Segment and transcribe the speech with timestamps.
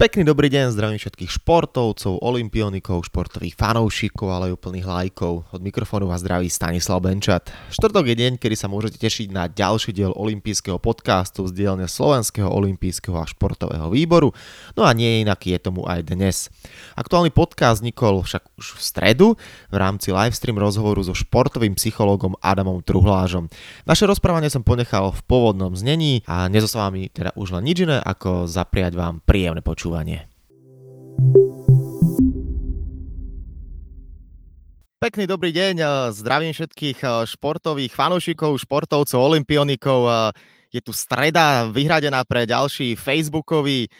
[0.00, 5.52] Pekný dobrý deň, zdravím všetkých športovcov, olimpionikov, športových fanoušikov, ale aj úplných lajkov.
[5.52, 7.52] Od mikrofónu vás zdraví Stanislav Benčat.
[7.68, 12.48] Štvrtok je deň, kedy sa môžete tešiť na ďalší diel olympijského podcastu z dielne Slovenského
[12.48, 14.32] olympijského a športového výboru.
[14.72, 16.48] No a nie inak je tomu aj dnes.
[16.96, 19.28] Aktuálny podcast vznikol však už v stredu
[19.68, 23.52] v rámci livestream rozhovoru so športovým psychológom Adamom Truhlážom.
[23.84, 28.00] Naše rozprávanie som ponechal v pôvodnom znení a nezostáva mi teda už len nič iné,
[28.00, 30.22] ako zapriať vám príjemné počúvanie počúvanie.
[35.02, 35.74] Pekný dobrý deň,
[36.14, 40.30] zdravím všetkých športových fanúšikov, športovcov, olimpionikov.
[40.70, 43.90] Je tu streda vyhradená pre ďalší facebookový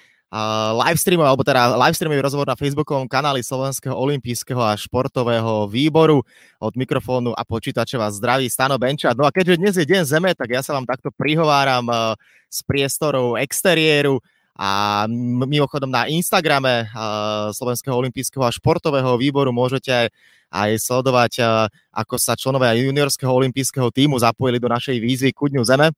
[0.86, 6.22] livestream, alebo teda livestreamový rozhovor na facebookovom kanáli Slovenského olympijského a športového výboru.
[6.62, 9.10] Od mikrofónu a počítače vás zdraví Stano Benča.
[9.16, 12.14] No a keďže dnes je deň zeme, tak ja sa vám takto prihováram
[12.46, 14.22] z priestorov exteriéru
[14.60, 15.08] a
[15.48, 20.12] mimochodom na Instagrame uh, Slovenského olympijského a športového výboru môžete
[20.52, 21.64] aj, sledovať, uh,
[21.96, 25.96] ako sa členovia juniorského olympijského týmu zapojili do našej výzvy ku Dňu Zeme.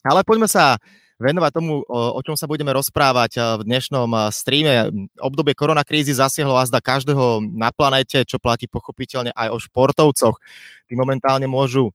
[0.00, 0.80] Ale poďme sa
[1.18, 5.10] venovať tomu, o, čom sa budeme rozprávať v dnešnom streame.
[5.18, 10.38] Obdobie koronakrízy zasiahlo azda každého na planete, čo platí pochopiteľne aj o športovcoch.
[10.86, 11.90] Tí momentálne môžu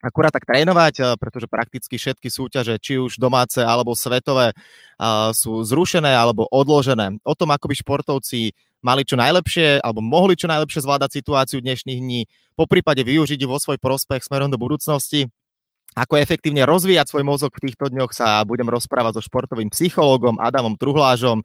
[0.00, 5.60] akurát tak trénovať, eh, pretože prakticky všetky súťaže, či už domáce alebo svetové, eh, sú
[5.62, 7.20] zrušené alebo odložené.
[7.22, 12.00] O tom, ako by športovci mali čo najlepšie alebo mohli čo najlepšie zvládať situáciu dnešných
[12.00, 12.20] dní,
[12.56, 15.28] po prípade využiť vo svoj prospech smerom do budúcnosti,
[15.98, 20.78] ako efektívne rozvíjať svoj mozog v týchto dňoch sa budem rozprávať so športovým psychológom Adamom
[20.78, 21.42] Truhlážom,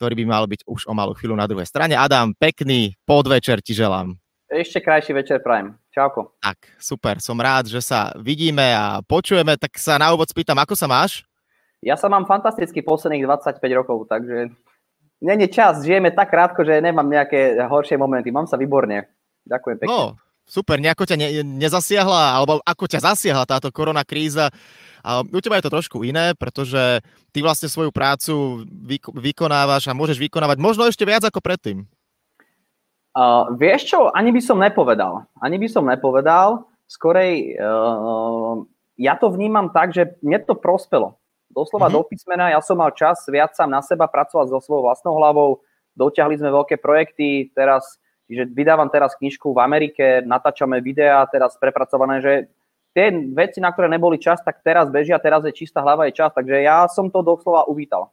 [0.00, 1.92] ktorý by mal byť už o malú chvíľu na druhej strane.
[1.92, 4.16] Adam, pekný podvečer ti želám.
[4.48, 5.76] Ešte krajší večer prajem.
[5.94, 6.34] Čauko.
[6.42, 10.74] Tak, super, som rád, že sa vidíme a počujeme, tak sa na úvod spýtam, ako
[10.74, 11.22] sa máš?
[11.86, 14.50] Ja sa mám fantasticky posledných 25 rokov, takže
[15.22, 19.06] není čas, žijeme tak krátko, že nemám nejaké horšie momenty, mám sa výborne.
[19.46, 19.92] Ďakujem pekne.
[19.94, 21.28] No, super, nejako ťa ne,
[21.62, 24.50] nezasiahla, alebo ako ťa zasiahla táto korona kríza.
[25.04, 28.64] A u teba je to trošku iné, pretože ty vlastne svoju prácu
[29.20, 31.86] vykonávaš a môžeš vykonávať možno ešte viac ako predtým.
[33.14, 35.22] Uh, vieš čo, ani by som nepovedal.
[35.38, 36.66] Ani by som nepovedal.
[36.90, 38.66] Skorej, uh,
[38.98, 41.18] ja to vnímam tak, že mne to prospelo.
[41.54, 42.02] Doslova mm-hmm.
[42.02, 45.62] do písmena, ja som mal čas viac sám na seba pracovať so svojou vlastnou hlavou,
[45.94, 52.18] dotiahli sme veľké projekty, teraz, že vydávam teraz knižku v Amerike, natáčame videá teraz prepracované,
[52.18, 52.50] že
[52.90, 56.34] tie veci, na ktoré neboli čas, tak teraz bežia, teraz je čistá hlava, je čas,
[56.34, 58.10] takže ja som to doslova uvítal.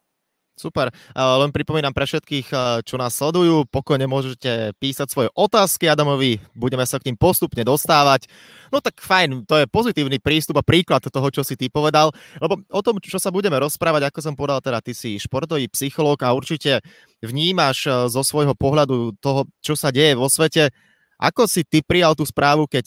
[0.51, 0.93] Super.
[1.17, 2.53] Len pripomínam pre všetkých,
[2.85, 8.29] čo nás sledujú, pokojne môžete písať svoje otázky Adamovi, budeme sa k ním postupne dostávať.
[8.69, 12.61] No tak fajn, to je pozitívny prístup a príklad toho, čo si ty povedal, lebo
[12.69, 16.35] o tom, čo sa budeme rozprávať, ako som povedal, teda ty si športový psychológ a
[16.35, 16.85] určite
[17.25, 20.69] vnímaš zo svojho pohľadu toho, čo sa deje vo svete.
[21.17, 22.85] Ako si ty prijal tú správu, keď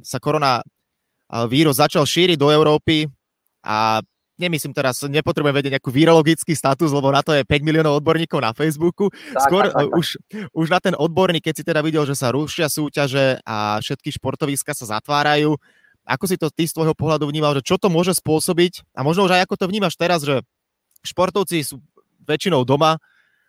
[0.00, 0.64] sa korona
[1.44, 3.04] vírus začal šíriť do Európy
[3.60, 4.00] a
[4.40, 8.56] nemyslím teraz, nepotrebujem vedieť nejaký virologický status, lebo na to je 5 miliónov odborníkov na
[8.56, 9.12] Facebooku.
[9.12, 9.98] Tak, Skôr tak, tak, tak.
[10.00, 10.06] Už,
[10.56, 14.72] už na ten odborník, keď si teda videl, že sa rušia súťaže a všetky športoviska
[14.72, 15.60] sa zatvárajú,
[16.08, 19.28] ako si to ty z tvojho pohľadu vnímal, že čo to môže spôsobiť a možno
[19.28, 20.40] už aj ako to vnímaš teraz, že
[21.04, 21.78] športovci sú
[22.24, 22.98] väčšinou doma,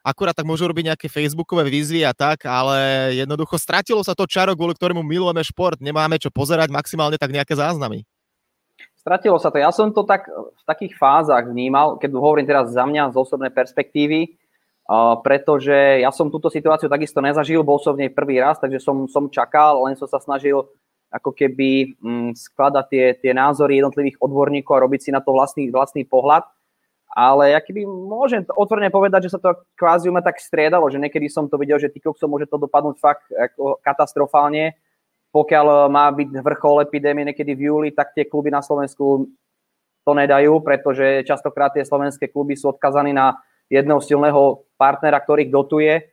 [0.01, 4.57] akurát tak môžu robiť nejaké facebookové výzvy a tak, ale jednoducho stratilo sa to čaro,
[4.57, 8.03] kvôli ktorému milujeme šport, nemáme čo pozerať, maximálne tak nejaké záznamy.
[9.01, 9.57] Stratilo sa to.
[9.57, 13.50] Ja som to tak v takých fázach vnímal, keď hovorím teraz za mňa z osobnej
[13.50, 14.38] perspektívy,
[15.25, 19.09] pretože ja som túto situáciu takisto nezažil, bol som v nej prvý raz, takže som,
[19.09, 20.69] som čakal, len som sa snažil
[21.12, 25.68] ako keby um, skladať tie, tie názory jednotlivých odborníkov a robiť si na to vlastný,
[25.68, 26.47] vlastný pohľad.
[27.12, 31.28] Ale ja keby môžem otvorene povedať, že sa to kvázi u tak striedalo, že niekedy
[31.28, 34.79] som to videl, že ty som môže to dopadnúť fakt ako katastrofálne,
[35.31, 39.31] pokiaľ eh, má byť vrchol epidémie niekedy v júli, tak tie kluby na Slovensku
[40.01, 43.38] to nedajú, pretože častokrát tie slovenské kluby sú odkazaní na
[43.69, 46.10] jedného silného partnera, ktorých dotuje,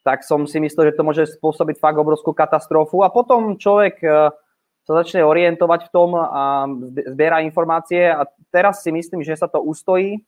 [0.00, 3.04] tak som si myslel, že to môže spôsobiť fakt obrovskú katastrofu.
[3.04, 4.32] A potom človek eh,
[4.88, 6.64] sa začne orientovať v tom a
[7.12, 8.08] zbiera informácie.
[8.08, 10.24] A teraz si myslím, že sa to ustojí,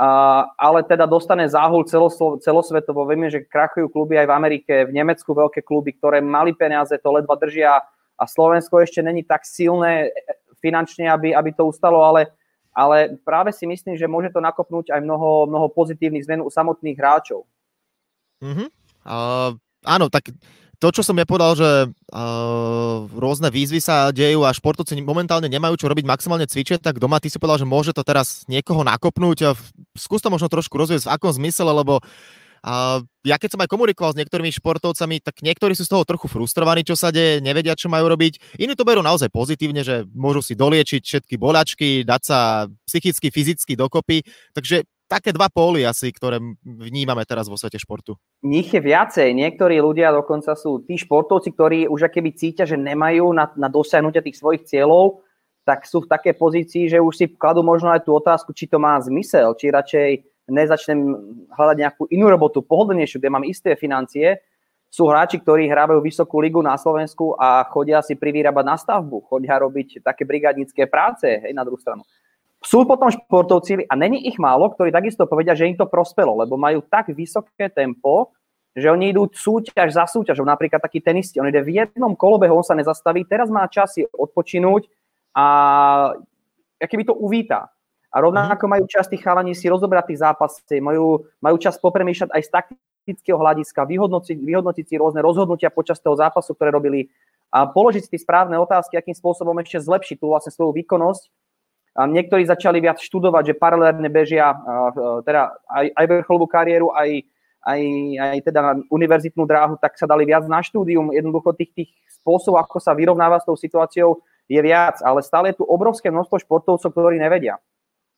[0.00, 1.84] ale teda dostane záhul
[2.40, 3.04] celosvetovo.
[3.04, 7.12] Vieme, že krachujú kluby aj v Amerike, v Nemecku veľké kluby, ktoré mali peniaze, to
[7.12, 7.84] ledva držia
[8.16, 10.08] a Slovensko ešte není tak silné
[10.60, 12.32] finančne, aby, aby to ustalo, ale,
[12.72, 16.96] ale práve si myslím, že môže to nakopnúť aj mnoho, mnoho pozitívnych zmen u samotných
[17.00, 17.48] hráčov.
[18.40, 18.68] Mm-hmm.
[19.04, 20.32] Uh, áno, tak
[20.80, 25.76] to, čo som ja povedal, že uh, rôzne výzvy sa dejú a športovci momentálne nemajú
[25.76, 29.52] čo robiť, maximálne cvičiť, tak doma ty si povedal, že môže to teraz niekoho nakopnúť.
[29.92, 32.00] Skús to možno trošku rozvieť, v akom zmysle, lebo
[32.60, 36.28] a ja keď som aj komunikoval s niektorými športovcami, tak niektorí sú z toho trochu
[36.28, 38.60] frustrovaní, čo sa deje, nevedia, čo majú robiť.
[38.60, 43.80] Iní to berú naozaj pozitívne, že môžu si doliečiť všetky bolačky, dať sa psychicky, fyzicky
[43.80, 44.20] dokopy.
[44.52, 48.14] Takže také dva póly asi, ktoré vnímame teraz vo svete športu.
[48.46, 49.34] Nich je viacej.
[49.34, 54.22] Niektorí ľudia dokonca sú tí športovci, ktorí už keby cítia, že nemajú na, na dosiahnutie
[54.22, 55.26] tých svojich cieľov,
[55.66, 58.78] tak sú v takej pozícii, že už si kladú možno aj tú otázku, či to
[58.78, 60.08] má zmysel, či radšej
[60.50, 60.98] nezačnem
[61.50, 64.42] hľadať nejakú inú robotu, pohodlnejšiu, kde mám isté financie.
[64.90, 69.54] Sú hráči, ktorí hrávajú vysokú ligu na Slovensku a chodia si privýrabať na stavbu, chodia
[69.62, 72.02] robiť také brigadnícke práce, hej, na druhú stranu.
[72.60, 76.60] Sú potom športovci, a není ich málo, ktorí takisto povedia, že im to prospelo, lebo
[76.60, 78.36] majú tak vysoké tempo,
[78.76, 82.66] že oni idú súťaž za súťažou, napríklad taký tenisti, on ide v jednom kolobehu, on
[82.66, 84.86] sa nezastaví, teraz má čas si odpočinúť
[85.34, 85.44] a
[86.78, 87.72] keby to uvítá.
[88.10, 92.42] A rovnako majú čas tých chalani si rozobrať tých zápasy, majú, majú čas popremýšľať aj
[92.42, 97.08] z taktického hľadiska, vyhodnotiť, vyhodnotiť si rôzne rozhodnutia počas toho zápasu, ktoré robili
[97.50, 101.22] a položiť si správne otázky, akým spôsobom ešte zlepšiť tú vlastne svoju výkonnosť.
[101.98, 104.54] Niektorí začali viac študovať, že paralelne bežia
[105.26, 107.26] teda aj, aj vrcholovú kariéru, aj,
[107.66, 107.80] aj,
[108.14, 111.10] aj teda univerzitnú dráhu, tak sa dali viac na štúdium.
[111.10, 111.90] Jednoducho tých, tých
[112.22, 116.42] spôsobov, ako sa vyrovnáva s tou situáciou, je viac, ale stále je tu obrovské množstvo
[116.46, 117.58] športovcov, ktorí nevedia.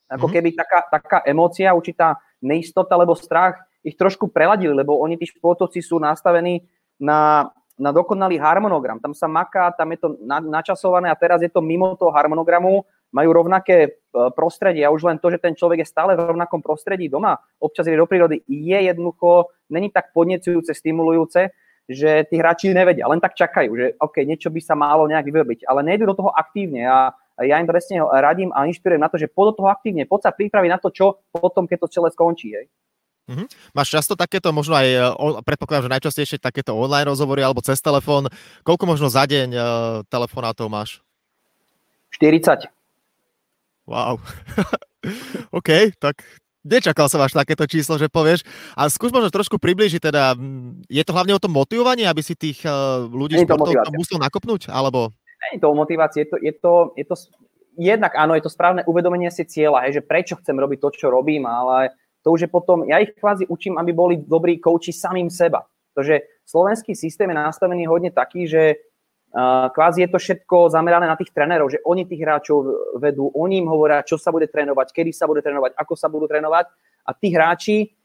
[0.09, 0.35] Ako mm-hmm.
[0.37, 5.81] keby taká, taká emócia, určitá neistota alebo strach ich trošku preladili, lebo oni, tí športovci,
[5.81, 6.65] sú nastavení
[7.01, 9.01] na, na dokonalý harmonogram.
[9.01, 12.85] Tam sa maká, tam je to na, načasované a teraz je to mimo toho harmonogramu,
[13.13, 13.91] majú rovnaké e,
[14.33, 17.87] prostredie a už len to, že ten človek je stále v rovnakom prostredí doma, občas
[17.87, 21.53] ide do prírody, je jednoducho, není tak podnecujúce, stimulujúce,
[21.89, 25.69] že tí hráči nevedia, len tak čakajú, že OK, niečo by sa malo nejak vyrobiť,
[25.69, 29.29] ale nejdu do toho aktívne a ja im presne radím a inšpirujem na to, že
[29.29, 32.53] poď do toho aktívne, poď sa pripraviť na to, čo potom, keď to celé skončí.
[32.55, 32.67] Hej.
[33.31, 33.47] Mm-hmm.
[33.73, 35.17] Máš často takéto, možno aj,
[35.47, 38.29] predpokladám, že najčastejšie takéto online rozhovory alebo cez telefón.
[38.67, 39.65] Koľko možno za deň uh,
[40.11, 41.01] telefonátov máš?
[42.19, 42.82] 40.
[43.93, 44.17] Wow.
[45.59, 46.25] OK, tak
[46.65, 48.41] nečakal som až takéto číslo, že povieš.
[48.73, 50.33] A skús možno trošku približiť, teda,
[50.89, 55.13] je to hlavne o tom motivovaní, aby si tých uh, ľudí športov musel nakopnúť, alebo
[55.43, 57.15] nie je to o motivácii, je to, je to, je to,
[57.75, 61.07] jednak áno, je to správne uvedomenie si cieľa, hej, že prečo chcem robiť to, čo
[61.11, 61.91] robím, ale
[62.23, 65.67] to už je potom, ja ich kvázi učím, aby boli dobrí kouči samým seba.
[65.93, 68.79] Pretože slovenský systém je nastavený hodne taký, že
[69.73, 72.59] kvázi je to všetko zamerané na tých trénerov, že oni tých hráčov
[73.01, 76.29] vedú, oni im hovoria, čo sa bude trénovať, kedy sa bude trénovať, ako sa budú
[76.29, 76.69] trénovať
[77.09, 77.97] a tí hráči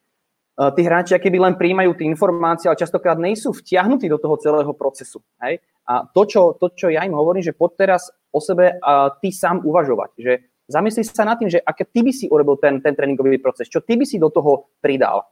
[0.57, 5.21] tí hráči keby len príjmajú tie informácie, ale častokrát nejsú vtiahnutí do toho celého procesu.
[5.37, 5.61] Hej?
[5.85, 9.29] A to čo, to, čo ja im hovorím, že pod teraz o sebe uh, ty
[9.29, 10.33] sám uvažovať, že
[10.65, 13.85] zamyslí sa nad tým, že aké ty by si urobil ten, ten tréningový proces, čo
[13.85, 15.29] ty by si do toho pridal.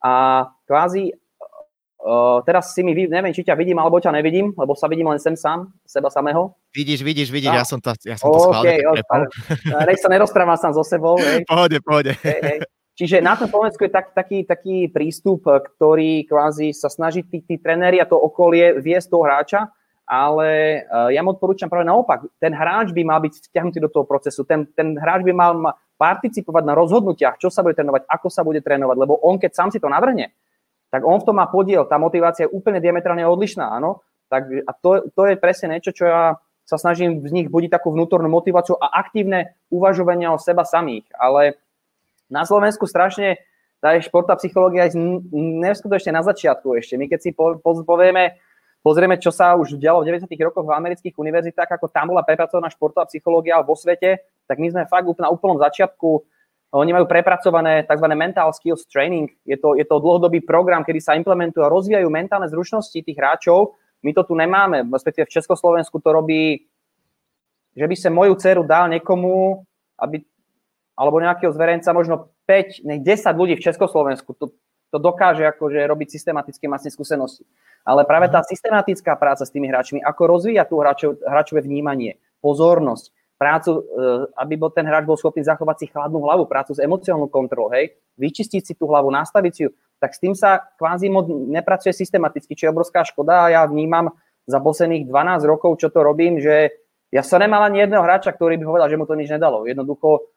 [0.00, 1.12] A kvázi
[2.04, 5.16] uh, teraz si mi, neviem, či ťa vidím, alebo ťa nevidím, lebo sa vidím len
[5.16, 6.52] sem sám, seba samého.
[6.76, 7.58] Vidíš, vidíš, vidíš, no.
[7.58, 9.26] ja som to, ja som to okay, schválne.
[9.64, 11.16] Okay, sa nerozprávam sám so sebou.
[11.16, 11.42] Hej.
[11.50, 12.12] Pohode, pohode.
[12.20, 12.58] Hej, hej.
[12.94, 17.58] Čiže na tom Slovensku je tak, taký, taký prístup, ktorý kvázi sa snaží tí, tí
[17.58, 19.60] trenéri a to okolie viesť toho hráča
[20.04, 22.28] ale uh, ja mu odporúčam práve naopak.
[22.36, 24.44] Ten hráč by mal byť vťahnutý do toho procesu.
[24.44, 25.52] Ten, ten hráč by mal
[25.96, 29.68] participovať na rozhodnutiach, čo sa bude trénovať, ako sa bude trénovať, lebo on, keď sám
[29.72, 30.28] si to navrhne,
[30.94, 31.82] tak on v tom má podiel.
[31.90, 34.06] Tá motivácia je úplne diametrálne odlišná, áno.
[34.30, 37.90] Tak, a to, to je presne niečo, čo ja sa snažím z nich budiť takú
[37.90, 41.02] vnútornú motiváciu a aktívne uvažovanie o seba samých.
[41.18, 41.58] Ale
[42.30, 43.42] na Slovensku strašne
[43.82, 45.02] tá športná psychológia je
[45.34, 46.94] neskutočne na začiatku ešte.
[46.94, 48.38] My keď si po, po, povieme,
[48.80, 50.30] pozrieme, čo sa už dialo v 90.
[50.46, 54.82] rokoch v amerických univerzitách, ako tam bola prepracovaná športová psychológia vo svete, tak my sme
[54.86, 56.22] fakt na úplnom začiatku.
[56.74, 58.06] Oni majú prepracované tzv.
[58.18, 59.30] mental skills training.
[59.46, 63.78] Je to, je to dlhodobý program, kedy sa implementujú a rozvíjajú mentálne zručnosti tých hráčov.
[64.02, 66.66] My to tu nemáme, respektíve v Československu to robí,
[67.78, 69.62] že by sa moju dceru dal niekomu,
[70.02, 70.26] aby,
[70.98, 73.06] alebo nejakého zverenca, možno 5, ne 10
[73.38, 74.34] ľudí v Československu.
[74.34, 74.50] To,
[74.90, 77.46] to dokáže akože robiť systematické masné skúsenosti.
[77.86, 78.50] Ale práve tá mhm.
[78.50, 83.14] systematická práca s tými hráčmi, ako rozvíja tú hráčov, hráčové vnímanie, pozornosť,
[83.44, 83.82] prácu, e,
[84.40, 87.92] aby bol ten hráč bol schopný zachovať si chladnú hlavu, prácu s emocionálnou kontrolou, hej,
[88.16, 89.70] vyčistiť si tú hlavu, nastaviť si ju,
[90.00, 93.44] tak s tým sa kvázi moc nepracuje systematicky, čo je obrovská škoda.
[93.44, 94.16] A ja vnímam
[94.48, 96.72] za posledných 12 rokov, čo to robím, že
[97.12, 99.68] ja som nemal ani jedného hráča, ktorý by povedal, že mu to nič nedalo.
[99.68, 100.32] Jednoducho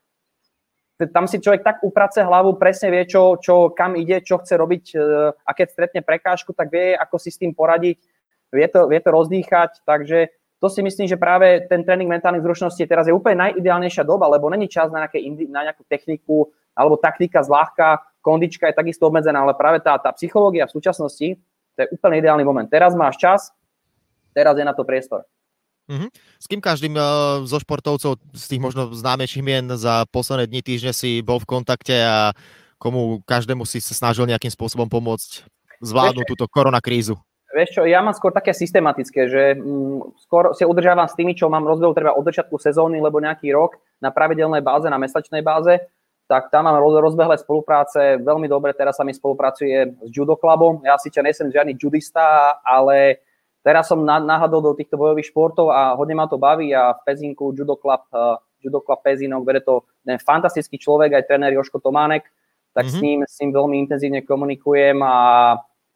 [1.05, 4.83] tam si človek tak uprace hlavu, presne vie, čo, čo, kam ide, čo chce robiť
[4.93, 4.97] e,
[5.29, 8.01] a keď stretne prekážku, tak vie, ako si s tým poradiť.
[8.49, 12.89] Vie to, vie to rozdýchať, takže to si myslím, že práve ten tréning mentálnych zručností
[12.89, 15.21] teraz je úplne najideálnejšia doba, lebo není čas na, nejaké,
[15.53, 20.65] na nejakú techniku alebo taktika zľahka, kondička je takisto obmedzená, ale práve tá, tá psychológia
[20.65, 21.27] v súčasnosti,
[21.77, 22.69] to je úplne ideálny moment.
[22.69, 23.53] Teraz máš čas,
[24.33, 25.25] teraz je na to priestor.
[25.87, 26.09] Mm-hmm.
[26.13, 30.91] S kým každým uh, zo športovcov, z tých možno známejších mien za posledné dni, týždne
[30.91, 32.35] si bol v kontakte a
[32.77, 35.47] komu každému si sa snažil nejakým spôsobom pomôcť
[35.79, 37.15] zvládnuť túto koronakrízu?
[37.57, 41.49] Vieš čo, ja mám skôr také systematické, že mm, skôr si udržiavam s tými, čo
[41.49, 45.81] mám rozdiel treba od začiatku sezóny, lebo nejaký rok na pravidelnej báze, na mesačnej báze,
[46.29, 51.01] tak tam mám rozbehlé spolupráce, veľmi dobre, teraz sa mi spolupracuje s Judo Clubom, ja
[51.01, 53.25] síce nesem žiadny judista, ale
[53.65, 57.57] teraz som nahľadol do týchto bojových športov a hodne ma to baví a v Pezinku
[57.57, 62.27] Judo Club, uh, Judo Club Pezinok, vede to ten fantastický človek, aj tréner Joško Tománek,
[62.75, 62.99] tak mm-hmm.
[62.99, 65.15] s, ním, s ním veľmi intenzívne komunikujem a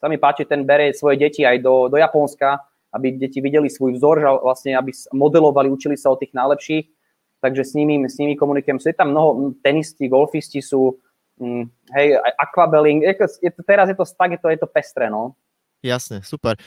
[0.02, 2.58] sa mi páči, ten bere svoje deti aj do, do Japonska,
[2.92, 6.90] aby deti videli svoj vzor, vlastne aby modelovali, učili sa od tých najlepších
[7.42, 8.78] takže s nimi, s nimi komunikujem.
[8.78, 11.02] Sú tam mnoho tenisti, golfisti sú,
[11.92, 13.02] hej, aj aquabelling.
[13.02, 13.26] Je, to,
[13.66, 15.34] teraz je to tak, je to, je to pestré, no.
[15.82, 16.62] Jasne, super.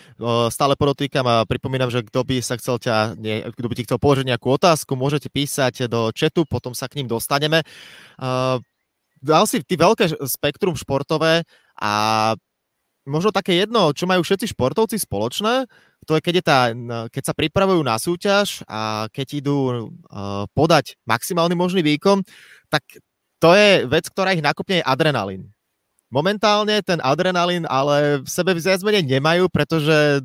[0.50, 4.02] Stále podotýkam a pripomínam, že kto by sa chcel ťa, nie, kto by ti chcel
[4.02, 7.62] položiť nejakú otázku, môžete písať do chatu, potom sa k ním dostaneme.
[9.22, 11.46] Dal si ty veľké spektrum športové
[11.78, 12.34] a
[13.04, 15.68] možno také jedno, čo majú všetci športovci spoločné,
[16.04, 16.60] to je, keď, je tá,
[17.08, 19.56] keď sa pripravujú na súťaž a keď idú
[19.88, 22.20] uh, podať maximálny možný výkon,
[22.68, 22.84] tak
[23.40, 25.48] to je vec, ktorá ich nakopne adrenalín.
[26.12, 30.22] Momentálne ten adrenalín ale v sebe viac menej nemajú, pretože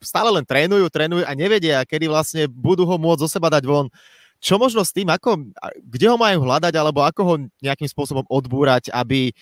[0.00, 3.92] stále len trénujú, trénujú a nevedia, kedy vlastne budú ho môcť zo seba dať von.
[4.38, 5.50] Čo možno s tým, ako,
[5.82, 9.34] kde ho majú hľadať, alebo ako ho nejakým spôsobom odbúrať, aby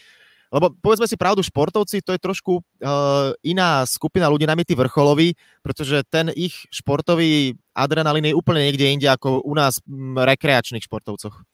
[0.56, 5.36] lebo povedzme si pravdu, športovci to je trošku uh, iná skupina ľudí, najmä tí vrcholoví,
[5.60, 11.44] pretože ten ich športový adrenalín je úplne niekde inde ako u nás m, rekreačných športovcoch.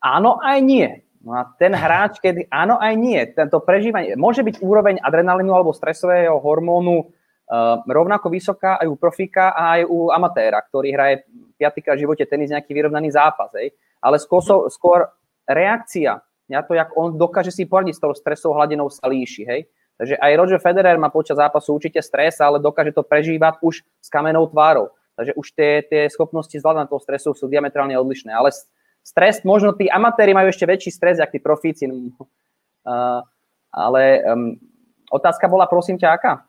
[0.00, 0.88] Áno aj nie.
[1.20, 5.76] No a ten hráč, kedy áno aj nie, tento prežívanie, môže byť úroveň adrenalínu alebo
[5.76, 11.28] stresového hormónu uh, rovnako vysoká aj u profíka a aj u amatéra, ktorý hraje
[11.60, 13.52] piatýkrát v živote tenis nejaký vyrovnaný zápas.
[13.52, 13.76] Hej.
[14.00, 15.10] Ale skôr, skôr
[15.44, 19.68] reakcia na to, jak on dokáže si poradiť s tou stresovou hladinou sa líši, hej.
[19.98, 24.08] Takže aj Roger Federer má počas zápasu určite stres, ale dokáže to prežívať už s
[24.08, 24.94] kamenou tvárou.
[25.18, 28.30] Takže už tie, tie schopnosti zvládať toho stresu sú diametrálne odlišné.
[28.30, 28.54] Ale
[29.02, 31.84] stres, možno tí amatéri majú ešte väčší stres, ako tí profíci.
[31.90, 33.26] Uh,
[33.74, 34.54] ale um,
[35.10, 36.46] otázka bola, prosím ťa, aká?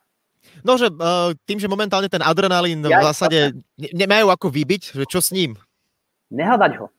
[0.61, 3.39] No, že uh, tým, že momentálne ten adrenalín ja, v zásade
[3.81, 5.57] ne, nemajú ako vybiť, že čo s ním?
[6.29, 6.93] Nehľadať ho.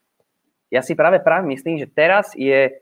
[0.75, 2.75] Ja si práve práve myslím, že teraz je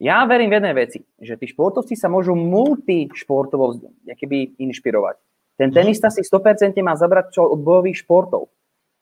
[0.00, 3.76] ja verím v jednej veci, že tí športovci sa môžu multišportovo
[4.08, 5.20] keby inšpirovať.
[5.60, 5.76] Ten mhm.
[5.76, 8.48] tenista si 100% má zabrať čo od bojových športov.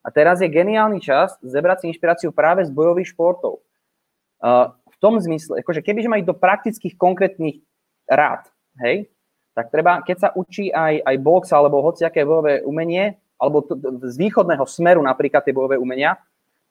[0.02, 3.62] A teraz je geniálny čas zebrať si inšpiráciu práve z bojových športov.
[4.38, 7.62] Uh, v tom zmysle, akože kebyže majú do praktických konkrétnych
[8.06, 8.46] rád,
[8.82, 9.10] hej,
[9.54, 13.74] tak treba, keď sa učí aj, aj box alebo hociaké bojové umenie, alebo t-
[14.06, 16.18] z východného smeru napríklad tie bojové umenia,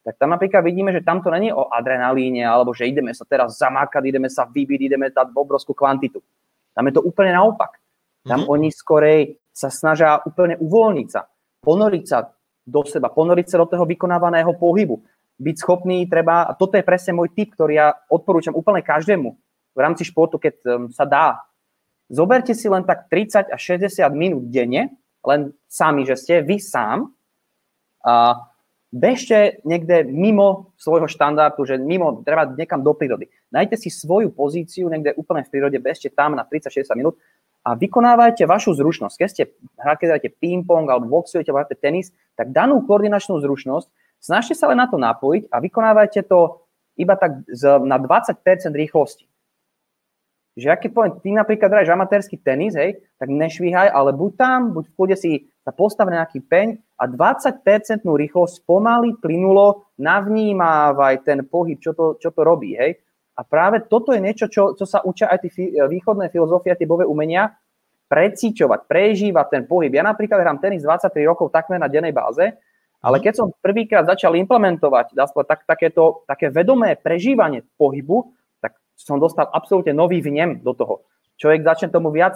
[0.08, 3.60] tak tam napríklad vidíme, že tam to není o adrenalíne, alebo že ideme sa teraz
[3.60, 6.24] zamákať, ideme sa vybiť, ideme dať obrovskú kvantitu.
[6.72, 7.76] Tam je to úplne naopak.
[8.24, 8.54] Tam mm-hmm.
[8.56, 11.28] oni skorej sa snažia úplne uvoľniť sa,
[11.60, 12.24] ponoriť sa
[12.64, 14.96] do seba, ponoriť sa do toho vykonávaného pohybu.
[15.36, 19.28] Byť schopný treba, a toto je presne môj tip, ktorý ja odporúčam úplne každému
[19.76, 21.44] v rámci športu, keď um, sa dá.
[22.08, 27.12] Zoberte si len tak 30 až 60 minút denne, len sami, že ste vy sám
[28.00, 28.48] a
[28.88, 33.28] bežte niekde mimo svojho štandardu, že mimo, treba niekam do prírody.
[33.52, 37.20] Najte si svoju pozíciu niekde úplne v prírode, bežte tam na 30-60 minút
[37.68, 39.14] a vykonávajte vašu zručnosť.
[39.20, 39.42] Keď ste
[39.76, 43.92] hráte ping-pong alebo boxujete, alebo tenis, tak danú koordinačnú zručnosť
[44.22, 46.64] snažte sa len na to napojiť a vykonávajte to
[46.98, 47.44] iba tak
[47.84, 48.40] na 20%
[48.74, 49.28] rýchlosti.
[50.58, 54.90] Že keď poviem, ty napríklad hraješ amatérsky tenis, hej, tak nešvíhaj, ale buď tam, buď
[54.90, 55.30] v kľude si
[55.68, 57.60] sa postav nejaký peň a 20%
[58.00, 62.72] rýchlosť pomaly, plynulo, navnímávaj ten pohyb, čo to, čo to robí.
[62.72, 62.96] Hej?
[63.36, 67.04] A práve toto je niečo, čo, čo sa učia aj tie východné filozofie tie bové
[67.04, 67.52] umenia,
[68.08, 69.92] precíťovať, prežívať ten pohyb.
[69.92, 72.56] Ja napríklad hrám tenis 23 rokov takmer na dennej báze,
[73.04, 73.24] ale mhm.
[73.28, 75.12] keď som prvýkrát začal implementovať
[75.44, 78.32] tak, takéto, také vedomé prežívanie pohybu,
[78.64, 81.04] tak som dostal absolútne nový vnem do toho.
[81.38, 82.34] Človek začne tomu viac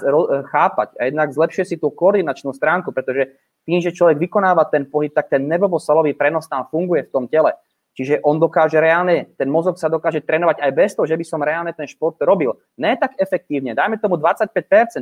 [0.55, 3.35] chápať a jednak zlepšuje si tú koordinačnú stránku, pretože
[3.67, 7.55] tým, že človek vykonáva ten pohyb, tak ten nervovo-salový prenos tam funguje v tom tele.
[7.93, 11.45] Čiže on dokáže reálne, ten mozog sa dokáže trénovať aj bez toho, že by som
[11.45, 12.57] reálne ten šport robil.
[12.81, 14.49] Ne tak efektívne, dajme tomu 25%,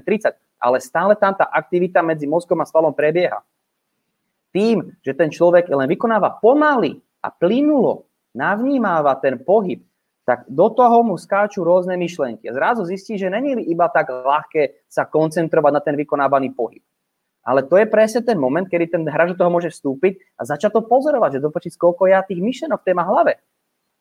[0.03, 3.47] 30%, ale stále tam tá aktivita medzi mozgom a svalom prebieha.
[4.51, 9.87] Tým, že ten človek len vykonáva pomaly a plynulo, navnímáva ten pohyb,
[10.31, 12.47] tak do toho mu skáču rôzne myšlenky.
[12.47, 16.87] A zrazu zistí, že není iba tak ľahké sa koncentrovať na ten vykonávaný pohyb.
[17.43, 20.79] Ale to je presne ten moment, kedy ten hráč do toho môže vstúpiť a začať
[20.79, 23.43] to pozorovať, že dopočiť, koľko ja tých myšlenok v má hlave.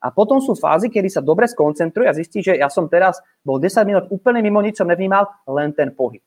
[0.05, 3.57] A potom sú fázy, kedy sa dobre skoncentruje a zistí, že ja som teraz bol
[3.57, 6.21] 10 minút úplne mimo nič som nevnímal, len ten pohyb.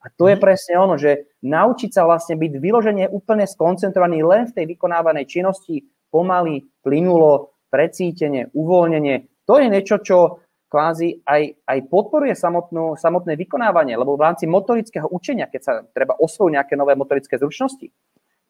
[0.00, 0.42] A to je mhm.
[0.46, 5.90] presne ono, že naučiť sa vlastne byť vyloženie úplne skoncentrovaný len v tej vykonávanej činnosti,
[6.14, 13.98] pomaly, plynulo, precítenie, uvoľnenie, to je niečo, čo kvázi aj, aj podporuje samotnú, samotné vykonávanie,
[13.98, 17.90] lebo v rámci motorického učenia, keď sa treba osvojiť nejaké nové motorické zručnosti,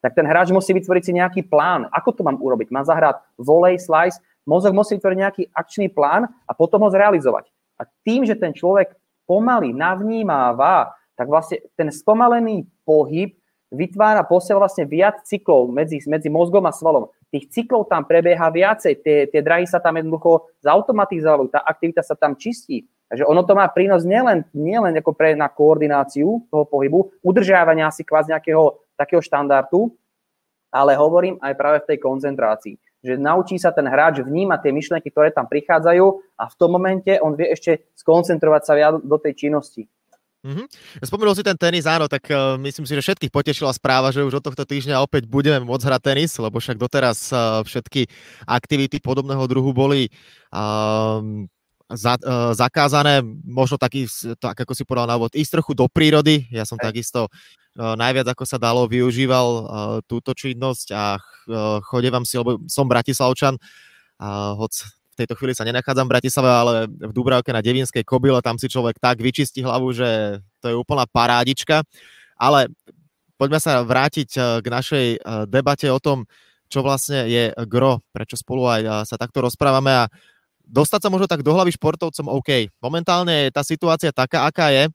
[0.04, 2.68] tak ten hráč musí vytvoriť si nejaký plán, ako to mám urobiť.
[2.68, 7.48] Mám zahrať volej, slice, mozog musí vytvoriť nejaký akčný plán a potom ho zrealizovať.
[7.80, 8.92] A tým, že ten človek
[9.24, 13.39] pomaly navnímáva, tak vlastne ten spomalený pohyb
[13.70, 18.92] vytvára posiel vlastne viac cyklov medzi, medzi mozgom a svalom tých cyklov tam prebieha viacej,
[19.00, 22.90] tie, tie drahy sa tam jednoducho zautomatizovajú, tá aktivita sa tam čistí.
[23.10, 28.06] Takže ono to má prínos nielen, nielen ako pre na koordináciu toho pohybu, udržiavania si
[28.06, 29.94] kvázi nejakého takého štandardu,
[30.70, 32.74] ale hovorím aj práve v tej koncentrácii.
[33.00, 37.16] Že naučí sa ten hráč vnímať tie myšlenky, ktoré tam prichádzajú a v tom momente
[37.18, 39.88] on vie ešte skoncentrovať sa viac do tej činnosti.
[40.40, 40.66] Mm-hmm.
[41.04, 44.40] Spomenul si ten tenis, áno, tak uh, myslím si, že všetkých potešila správa, že už
[44.40, 48.08] od tohto týždňa opäť budeme môcť hrať tenis, lebo však doteraz uh, všetky
[48.48, 50.08] aktivity podobného druhu boli
[50.48, 51.20] uh,
[51.92, 54.08] za, uh, zakázané, možno taký,
[54.40, 56.48] tak ako si povedal na úvod, ísť trochu do prírody.
[56.48, 59.64] Ja som takisto uh, najviac, ako sa dalo, využíval uh,
[60.08, 64.88] túto činnosť a uh, chodievam si, lebo som Bratislavčan, uh, hoď
[65.20, 68.96] tejto chvíli sa nenachádzam v Bratislave, ale v Dubravke na Devinskej kobyle, tam si človek
[68.96, 71.84] tak vyčistí hlavu, že to je úplná parádička.
[72.40, 72.72] Ale
[73.36, 76.24] poďme sa vrátiť eh, k našej eh, debate o tom,
[76.70, 80.08] čo vlastne je gro, prečo spolu aj eh, sa takto rozprávame a
[80.64, 84.88] dostať sa možno tak do hlavy športovcom, OK, momentálne je tá situácia taká, aká je,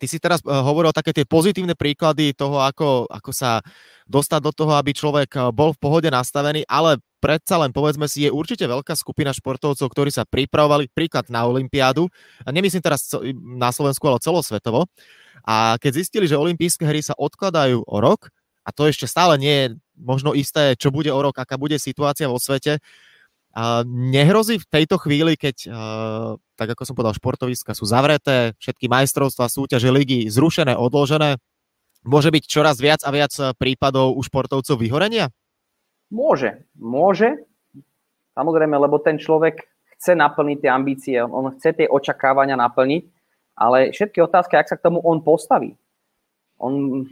[0.00, 3.60] Ty si teraz hovoril také tie pozitívne príklady toho, ako, ako sa
[4.08, 8.32] dostať do toho, aby človek bol v pohode nastavený, ale predsa len povedzme si, je
[8.32, 12.08] určite veľká skupina športovcov, ktorí sa pripravovali príklad na Olympiádu.
[12.42, 14.88] A nemyslím teraz na Slovensku, ale celosvetovo.
[15.44, 18.32] A keď zistili, že olympijské hry sa odkladajú o rok,
[18.64, 19.66] a to ešte stále nie je
[20.00, 22.80] možno isté, čo bude o rok, aká bude situácia vo svete,
[23.50, 25.66] a nehrozí v tejto chvíli, keď,
[26.54, 31.34] tak ako som povedal, športoviska sú zavreté, všetky majstrovstvá, súťaže, ligy zrušené, odložené,
[32.06, 35.34] môže byť čoraz viac a viac prípadov u športovcov vyhorenia?
[36.10, 37.38] Môže, môže,
[38.34, 43.02] samozrejme, lebo ten človek chce naplniť tie ambície, on chce tie očakávania naplniť,
[43.54, 45.78] ale všetky otázky, ak sa k tomu on postaví.
[46.58, 47.06] On,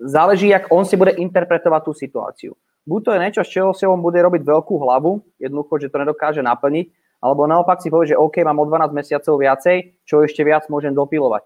[0.00, 2.52] záleží, jak on si bude interpretovať tú situáciu.
[2.86, 6.02] Buď to je niečo, z čoho si on bude robiť veľkú hlavu, jednoducho, že to
[6.02, 6.86] nedokáže naplniť,
[7.18, 10.94] alebo naopak si povie, že OK, mám o 12 mesiacov viacej, čo ešte viac môžem
[10.94, 11.42] dopilovať.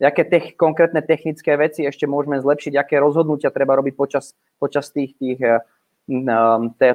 [0.00, 5.12] Jaké tech, konkrétne technické veci ešte môžeme zlepšiť, aké rozhodnutia treba robiť počas, počas tých,
[5.20, 5.60] tých eh,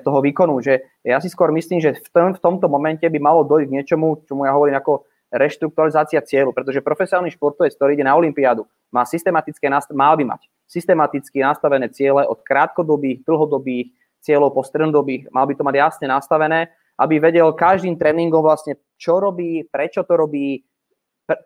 [0.04, 0.60] toho výkonu.
[0.60, 3.76] Že ja si skôr myslím, že v, tom, v tomto momente by malo dojsť k
[3.80, 9.04] niečomu, čomu ja hovorím ako reštrukturalizácia cieľu, pretože profesionálny športovec, ktorý ide na Olympiádu, má
[9.04, 15.54] systematické, mal by mať systematicky nastavené ciele od krátkodobých, dlhodobých cieľov po strednodobých, mal by
[15.54, 20.64] to mať jasne nastavené, aby vedel každým tréningom vlastne, čo robí, prečo to robí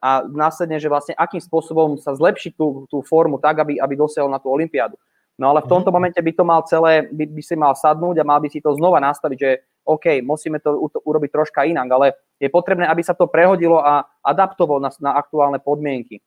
[0.03, 4.27] a následne, že vlastne akým spôsobom sa zlepšiť tú, tú formu tak, aby, aby dosiahol
[4.27, 4.99] na tú Olympiádu.
[5.39, 5.95] No ale v tomto mhm.
[5.95, 8.75] momente by to mal celé, by, by si mal sadnúť a mal by si to
[8.75, 9.51] znova nastaviť, že
[9.87, 14.83] OK, musíme to urobiť troška inak, ale je potrebné, aby sa to prehodilo a adaptovalo
[14.83, 16.21] na, na aktuálne podmienky.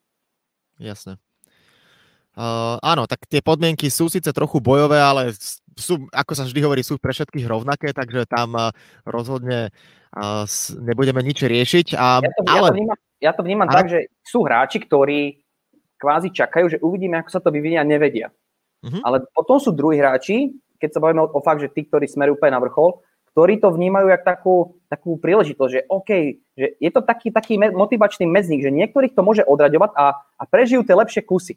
[0.81, 1.20] Jasné.
[2.33, 5.37] Uh, áno, tak tie podmienky sú síce trochu bojové, ale
[5.77, 8.72] sú, ako sa vždy hovorí, sú pre všetkých rovnaké, takže tam uh,
[9.05, 9.68] rozhodne
[10.16, 10.48] uh,
[10.81, 11.87] nebudeme nič riešiť.
[11.94, 12.57] A, ja, to, ale...
[12.57, 15.44] ja to vnímam, ja to vnímam tak, že sú hráči, ktorí
[16.01, 18.33] kvázi čakajú, že uvidíme, ako sa to vyvinie a nevedia.
[18.83, 19.01] Uh-huh.
[19.07, 22.35] Ale potom sú druhí hráči, keď sa bavíme o, o fakt, že tí, ktorí smerujú
[22.35, 22.99] úplne na vrchol,
[23.33, 24.57] ktorí to vnímajú ako takú,
[24.92, 26.11] takú príležitosť, že OK,
[26.53, 30.85] že je to taký, taký motivačný medzník, že niektorých to môže odraďovať a, a prežijú
[30.85, 31.55] tie lepšie kusy.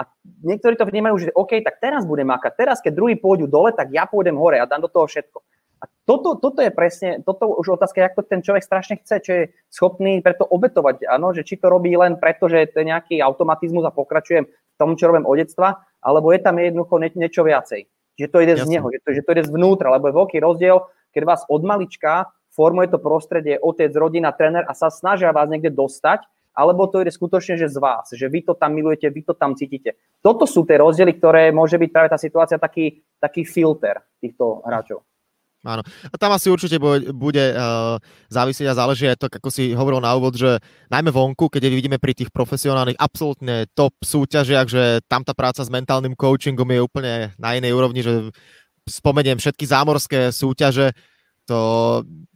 [0.00, 0.08] A
[0.42, 3.92] niektorí to vnímajú, že OK, tak teraz budem makať, teraz keď druhý pôjdu dole, tak
[3.92, 5.38] ja pôjdem hore a dám do toho všetko.
[5.80, 9.32] A toto, toto je presne, toto už otázka, jak to ten človek strašne chce, čo
[9.32, 13.16] je schopný preto obetovať, áno, že či to robí len preto, že to je nejaký
[13.22, 14.44] automatizmus a pokračujem
[14.80, 17.84] tom, čo robím od detstva, alebo je tam jednoducho nie, niečo viacej.
[18.16, 18.64] Že to ide Jasne.
[18.64, 21.60] z neho, že to, že to ide zvnútra, lebo je veľký rozdiel, keď vás od
[21.60, 27.04] malička formuje to prostredie, otec, rodina, tréner a sa snažia vás niekde dostať, alebo to
[27.04, 29.94] ide skutočne, že z vás, že vy to tam milujete, vy to tam cítite.
[30.18, 35.06] Toto sú tie rozdiely, ktoré môže byť práve tá situácia taký, taký filter týchto hráčov.
[35.60, 35.84] Áno.
[35.84, 38.00] A tam asi určite bude, bude uh,
[38.32, 40.56] závisieť a záleží aj to, ako si hovoril na úvod, že
[40.88, 45.68] najmä vonku, keď vidíme pri tých profesionálnych absolútne top súťažiach, že tam tá práca s
[45.68, 48.32] mentálnym coachingom je úplne na inej úrovni, že
[48.88, 50.96] spomeniem všetky zámorské súťaže,
[51.44, 51.58] to,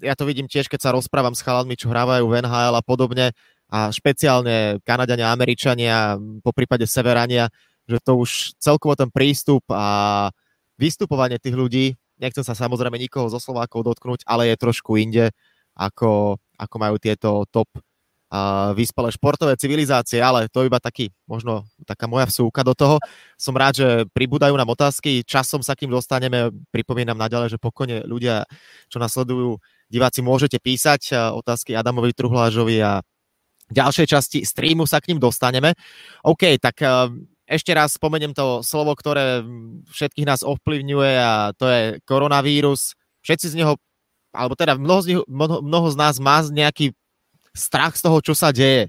[0.05, 3.33] ja to vidím tiež, keď sa rozprávam s chaladmi, čo hrávajú v NHL a podobne,
[3.73, 7.49] a špeciálne Kanadania, Američania, po prípade Severania,
[7.89, 10.29] že to už celkovo ten prístup a
[10.77, 11.87] vystupovanie tých ľudí
[12.18, 15.35] Nechcem sa samozrejme nikoho zo Slovákov dotknúť, ale je trošku inde,
[15.74, 22.07] ako, ako majú tieto top uh, vyspelé športové civilizácie, ale to iba taký, možno taká
[22.07, 23.03] moja vsúka do toho.
[23.35, 28.46] Som rád, že pribúdajú nám otázky, časom sa kým dostaneme, pripomínam naďalej, že pokojne ľudia,
[28.87, 29.59] čo nasledujú,
[29.90, 33.03] diváci, môžete písať otázky Adamovi Truhlážovi a
[33.70, 35.74] ďalšej časti streamu sa k ním dostaneme.
[36.22, 36.79] OK, tak
[37.44, 39.44] ešte raz spomeniem to slovo, ktoré
[39.92, 42.96] všetkých nás ovplyvňuje a to je koronavírus.
[43.20, 43.76] Všetci z neho,
[44.33, 46.96] alebo teda mnoho z, nich, mnoho, mnoho z nás má nejaký
[47.52, 48.88] strach z toho, čo sa deje.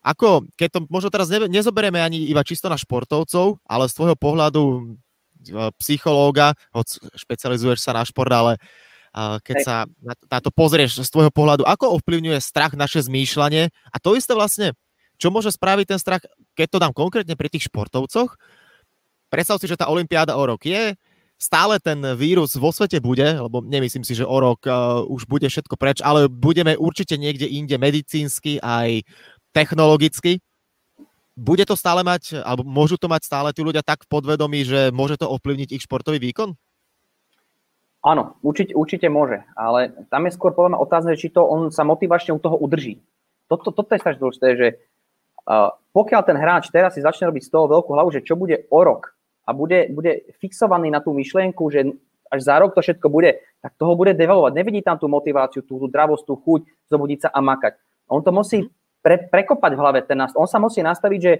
[0.00, 4.16] Ako, keď to možno teraz ne, nezoberieme ani iba čisto na športovcov, ale z tvojho
[4.16, 4.80] pohľadu e,
[5.76, 8.56] psychológa, hoď špecializuješ sa na šport, ale
[9.42, 13.96] keď sa na, na to pozrieš z tvojho pohľadu, ako ovplyvňuje strach naše zmýšľanie a
[13.98, 14.78] to isté vlastne
[15.20, 16.24] čo môže spraviť ten strach,
[16.56, 18.40] keď to dám konkrétne pri tých športovcoch?
[19.28, 20.96] Predstav si, že tá Olympiáda o rok je,
[21.40, 25.48] stále ten vírus vo svete bude, lebo nemyslím si, že o rok uh, už bude
[25.48, 29.04] všetko preč, ale budeme určite niekde inde medicínsky aj
[29.56, 30.44] technologicky.
[31.32, 35.16] Bude to stále mať, alebo môžu to mať stále tí ľudia tak podvedomí, že môže
[35.16, 36.52] to ovplyvniť ich športový výkon?
[38.04, 41.84] Áno, určite, určite môže, ale tam je skôr podľa mňa otázne, či to on sa
[41.84, 43.00] motivačne u toho udrží.
[43.48, 44.66] Toto, toto je strašne dôležité, že
[45.90, 48.80] pokiaľ ten hráč teraz si začne robiť z toho veľkú hlavu, že čo bude o
[48.86, 51.90] rok a bude, bude fixovaný na tú myšlienku, že
[52.30, 54.54] až za rok to všetko bude, tak toho bude devalovať.
[54.54, 57.74] Nevidí tam tú motiváciu, tú, tú dravosť, tú chuť, zobudiť sa a makať.
[58.06, 58.70] On to musí
[59.02, 59.98] pre, prekopať v hlave.
[60.06, 61.32] Ten, on sa musí nastaviť, že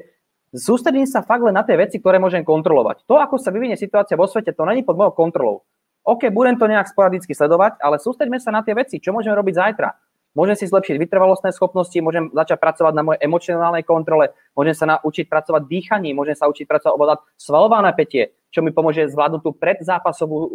[0.50, 3.06] sústredím sa fakt len na tie veci, ktoré môžem kontrolovať.
[3.06, 5.62] To, ako sa vyvinie situácia vo svete, to není pod mojou kontrolou.
[6.02, 9.54] OK, budem to nejak sporadicky sledovať, ale sústredíme sa na tie veci, čo môžeme robiť
[9.54, 9.88] zajtra.
[10.30, 15.26] Môžem si zlepšiť vytrvalostné schopnosti, môžem začať pracovať na mojej emocionálnej kontrole, môžem sa naučiť
[15.26, 20.38] pracovať dýchaním, môžem sa učiť pracovať ovládať svalová napätie, čo mi pomôže zvládnuť tú predzápasovú
[20.38, 20.50] uh,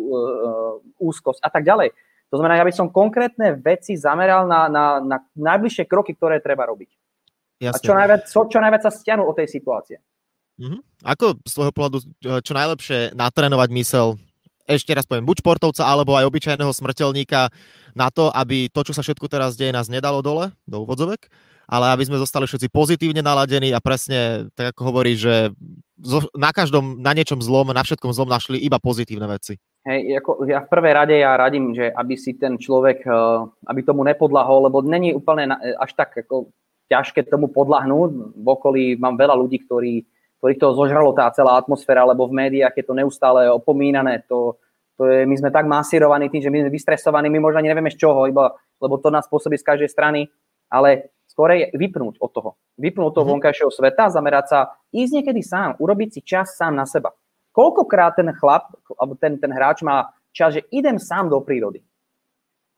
[0.96, 1.92] úzkosť a tak ďalej.
[2.32, 6.66] To znamená, ja by som konkrétne veci zameral na, na, na najbližšie kroky, ktoré treba
[6.72, 6.90] robiť.
[7.60, 7.76] Jasne.
[7.76, 10.00] A čo najviac, čo, čo najviac sa stiahnu od tej situácie.
[10.56, 10.80] Mm-hmm.
[11.04, 14.16] Ako z tvojho pohľadu čo najlepšie natrénovať mysel
[14.66, 17.54] ešte raz poviem, buď športovca, alebo aj obyčajného smrteľníka
[17.94, 21.30] na to, aby to, čo sa všetko teraz deje, nás nedalo dole, do úvodzovek,
[21.66, 25.54] ale aby sme zostali všetci pozitívne naladení a presne, tak ako hovorí, že
[26.36, 29.56] na každom, na niečom zlom, na všetkom zlom našli iba pozitívne veci.
[29.86, 33.16] Hej, ako ja v prvej rade ja radím, že aby si ten človek, eh,
[33.70, 36.50] aby tomu nepodlahol, lebo není úplne až tak ako
[36.90, 38.10] ťažké tomu podlahnúť.
[38.34, 40.06] V okolí mám veľa ľudí, ktorí
[40.46, 44.22] ktorých to zožralo tá celá atmosféra, lebo v médiách je to neustále opomínané.
[44.30, 44.62] To,
[44.94, 47.90] to je, my sme tak masírovaní tým, že my sme vystresovaní, my možno ani nevieme
[47.90, 50.30] z čoho, iba, lebo to nás pôsobí z každej strany,
[50.70, 52.50] ale skorej vypnúť od toho.
[52.78, 53.42] Vypnúť od toho mm-hmm.
[53.42, 54.60] vonkajšieho sveta, zamerať sa,
[54.94, 57.10] ísť niekedy sám, urobiť si čas sám na seba.
[57.50, 58.70] Koľkokrát ten chlap,
[59.02, 61.82] alebo ten, ten hráč má čas, že idem sám do prírody.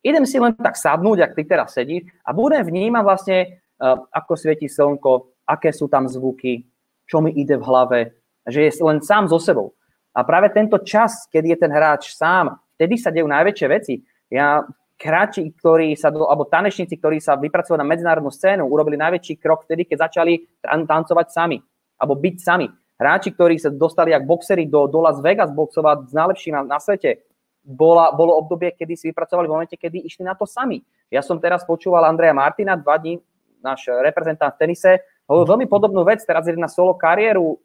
[0.08, 4.39] Idem si len tak sadnúť, ak ty teraz sedíš a budem vnímať vlastne, uh, ako
[4.39, 6.63] svieti slnko, aké sú tam zvuky,
[7.08, 8.00] čo mi ide v hlave,
[8.46, 9.74] že je len sám so sebou.
[10.12, 14.04] A práve tento čas, keď je ten hráč sám, vtedy sa dejú najväčšie veci.
[14.28, 14.62] Ja
[14.98, 19.86] hráči, ktorí sa, alebo tanečníci, ktorí sa vypracovali na medzinárodnú scénu, urobili najväčší krok vtedy,
[19.86, 21.62] keď začali tancovať sami,
[22.02, 22.67] alebo byť sami.
[22.98, 26.80] Hráči, ktorí sa dostali ako boxery do, do Las Vegas boxovať s najlepším na, na
[26.82, 27.22] svete,
[27.62, 30.82] bola, bolo obdobie, kedy si vypracovali v momente, kedy išli na to sami.
[31.13, 33.22] Ja som teraz počúval Andreja Martina, dva dní,
[33.62, 34.91] náš reprezentant v tenise,
[35.27, 37.59] Hovoril veľmi podobnú vec, teraz ide na solo kariéru,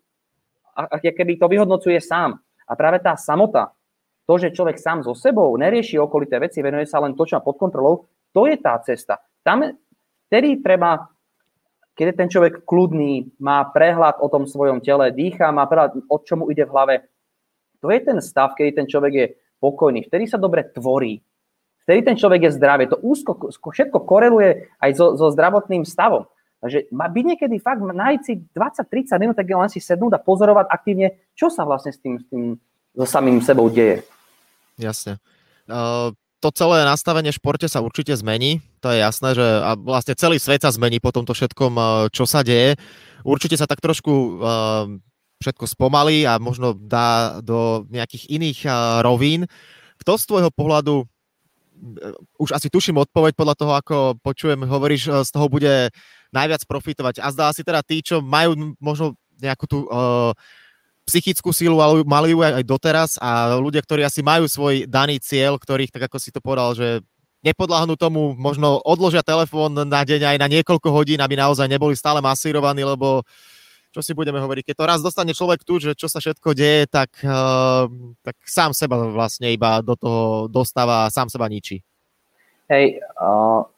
[0.75, 2.37] a, keby to vyhodnocuje sám.
[2.67, 3.71] A práve tá samota,
[4.27, 7.43] to, že človek sám so sebou nerieši okolité veci, venuje sa len to, čo má
[7.43, 9.23] pod kontrolou, to je tá cesta.
[9.43, 9.63] Tam,
[10.31, 11.11] vtedy treba,
[11.99, 16.17] keď je ten človek kľudný, má prehľad o tom svojom tele, dýcha, má prehľad, o
[16.23, 16.95] čomu ide v hlave.
[17.83, 19.27] To je ten stav, kedy ten človek je
[19.59, 21.23] pokojný, vtedy sa dobre tvorí,
[21.83, 22.87] vtedy ten človek je zdravý.
[22.95, 26.31] To úzko, všetko koreluje aj so, so zdravotným stavom.
[26.63, 30.71] Takže má byť niekedy fakt, nájsť si 20-30 minút, tak len si sednúť a pozorovať
[30.71, 32.55] aktívne, čo sa vlastne s tým, s tým
[32.95, 34.07] so samým sebou deje.
[34.79, 35.19] Jasne.
[35.67, 38.63] Uh, to celé nastavenie v športe sa určite zmení.
[38.79, 41.79] To je jasné, že a vlastne celý svet sa zmení po tomto všetkom,
[42.11, 42.79] čo sa deje.
[43.23, 44.87] Určite sa tak trošku uh,
[45.43, 49.47] všetko spomalí a možno dá do nejakých iných uh, rovín.
[50.03, 55.31] Kto z tvojho pohľadu, uh, už asi tuším odpoveď podľa toho, ako počujem, hovoríš, z
[55.31, 55.91] toho bude
[56.33, 57.21] najviac profitovať.
[57.21, 60.33] A zdá si teda tí, čo majú možno nejakú tú uh,
[61.05, 65.59] psychickú sílu, ale mali ju aj, doteraz a ľudia, ktorí asi majú svoj daný cieľ,
[65.59, 67.03] ktorých, tak ako si to povedal, že
[67.43, 72.23] nepodláhnu tomu, možno odložia telefón na deň aj na niekoľko hodín, aby naozaj neboli stále
[72.23, 73.27] masírovaní, lebo
[73.93, 76.89] čo si budeme hovoriť, keď to raz dostane človek tu, že čo sa všetko deje,
[76.89, 77.85] tak, uh,
[78.25, 81.85] tak sám seba vlastne iba do toho dostáva a sám seba ničí.
[82.73, 83.69] Hej, uh,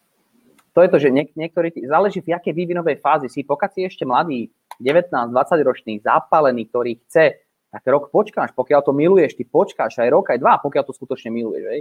[0.75, 4.03] to je to, že niek- niektorí, záleží v jakej vývinovej fázi si, pokiaľ si ešte
[4.03, 4.51] mladý,
[4.83, 7.39] 19-20 ročný, zapálený, ktorý chce,
[7.71, 11.31] tak rok počkáš, pokiaľ to miluješ, ty počkáš aj rok, aj dva, pokiaľ to skutočne
[11.31, 11.81] miluješ, hej.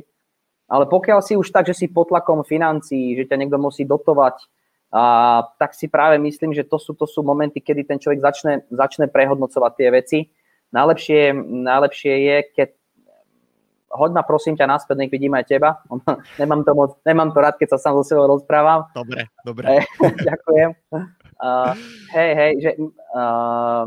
[0.70, 4.46] Ale pokiaľ si už tak, že si pod tlakom financií, že ťa niekto musí dotovať,
[4.94, 8.54] a, tak si práve myslím, že to sú, to sú momenty, kedy ten človek začne,
[8.70, 10.20] začne prehodnocovať tie veci.
[10.74, 11.34] Najlepšie,
[11.66, 12.70] najlepšie je, keď
[13.94, 15.80] hoď ma prosím ťa naspäť, nech vidím aj teba.
[16.42, 18.90] nemám, to moc, nemám to rád, keď sa sám so sebou rozprávam.
[18.98, 19.86] Dobre, dobre.
[20.30, 20.70] Ďakujem.
[21.38, 21.74] Uh,
[22.14, 22.72] hej, hej, že
[23.14, 23.86] uh,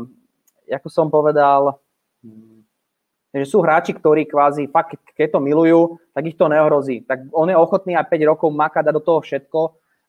[0.67, 1.79] ako som povedal,
[3.35, 7.03] že sú hráči, ktorí kvázi fakt, keď to milujú, tak ich to neohrozí.
[7.03, 9.59] Tak on je ochotný aj 5 rokov makať a do toho všetko,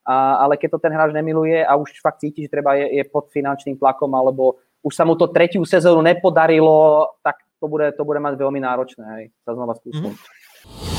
[0.08, 3.04] a, ale keď to ten hráč nemiluje a už fakt cíti, že treba je, je
[3.04, 8.02] pod finančným tlakom alebo už sa mu to tretiu sezónu nepodarilo, tak to bude, to
[8.06, 10.02] bude mať veľmi náročné, hej, sa znova skúsiť.
[10.02, 10.96] Mm-hmm.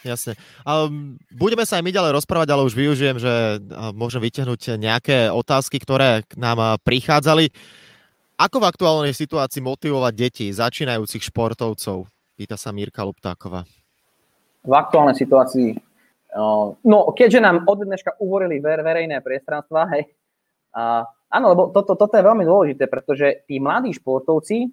[0.00, 0.32] Jasne.
[0.64, 3.60] Um, budeme sa aj my ďalej rozprávať, ale už využijem, že
[3.92, 7.52] môžem vyťahnuť nejaké otázky, ktoré k nám prichádzali.
[8.40, 12.08] Ako v aktuálnej situácii motivovať deti, začínajúcich športovcov?
[12.32, 13.68] Pýta sa Mirka Luptáková.
[14.64, 15.76] V aktuálnej situácii
[16.86, 20.14] No, keďže nám od dneška uvorili ver, verejné priestranstva, hej,
[20.70, 24.70] a, áno, lebo toto, toto je veľmi dôležité, pretože tí mladí športovci,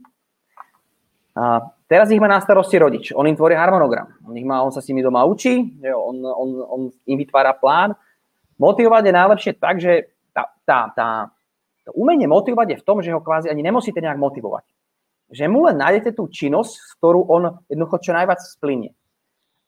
[1.37, 4.73] a teraz ich má na starosti rodič, on im tvorí harmonogram, on, ich má, on
[4.73, 7.93] sa s nimi doma učí, že on, on, on im vytvára plán.
[8.57, 11.09] Motivovať je najlepšie tak, že tá, tá, tá,
[11.85, 14.65] to umenie motivovať je v tom, že ho kvázi ani nemusíte nejak motivovať.
[15.29, 18.96] Že mu len nájdete tú činnosť, ktorú on jednoducho čo najviac splinie.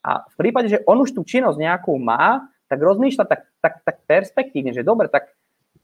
[0.04, 3.96] A v prípade, že on už tú činnosť nejakú má, tak rozmýšľa tak, tak, tak
[4.06, 5.34] perspektívne, že dobre, tak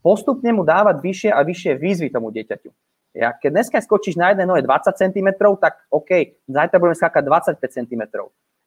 [0.06, 2.70] postupne mu dávať vyššie a vyššie výzvy tomu dieťaťu.
[3.16, 7.24] Ja, keď dneska skočíš na jednej nohe 20 cm, tak OK, zajtra budeme skákať
[7.58, 8.04] 25 cm.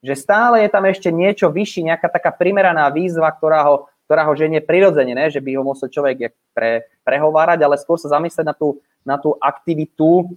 [0.00, 4.32] Že stále je tam ešte niečo vyššie, nejaká taká primeraná výzva, ktorá ho, ktorá ho
[4.32, 5.28] ženie prirodzene, ne?
[5.28, 9.36] že by ho musel človek pre, prehovárať, ale skôr sa zamyslieť na tú, na tú
[9.36, 10.32] aktivitu,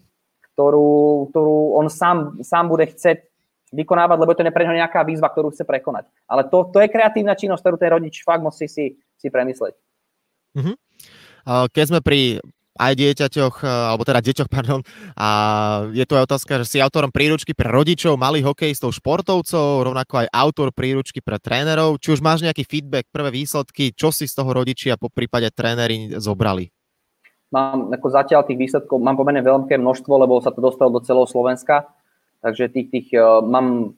[0.52, 3.31] ktorú, ktorú on sám, sám bude chcieť
[3.72, 6.12] vykonávať, lebo to je pre neho nejaká výzva, ktorú chce prekonať.
[6.28, 9.74] Ale to, to je kreatívna činnosť, ktorú ten rodič fakt musí si, si premyslieť.
[10.60, 10.76] Uh-huh.
[11.72, 12.44] Keď sme pri
[12.80, 14.80] aj dieťaťoch, alebo teda deťoch, pardon,
[15.16, 15.28] a
[15.92, 20.28] je tu aj otázka, že si autorom príručky pre rodičov, malých hokejistov, športovcov, rovnako aj
[20.32, 22.00] autor príručky pre trénerov.
[22.00, 26.16] Či už máš nejaký feedback, prvé výsledky, čo si z toho rodičia po prípade tréneri
[26.20, 26.72] zobrali?
[27.52, 31.28] Mám ako zatiaľ tých výsledkov, mám pomerne veľké množstvo, lebo sa to dostalo do celého
[31.28, 31.84] Slovenska
[32.42, 33.98] Takže tých, tých uh, mám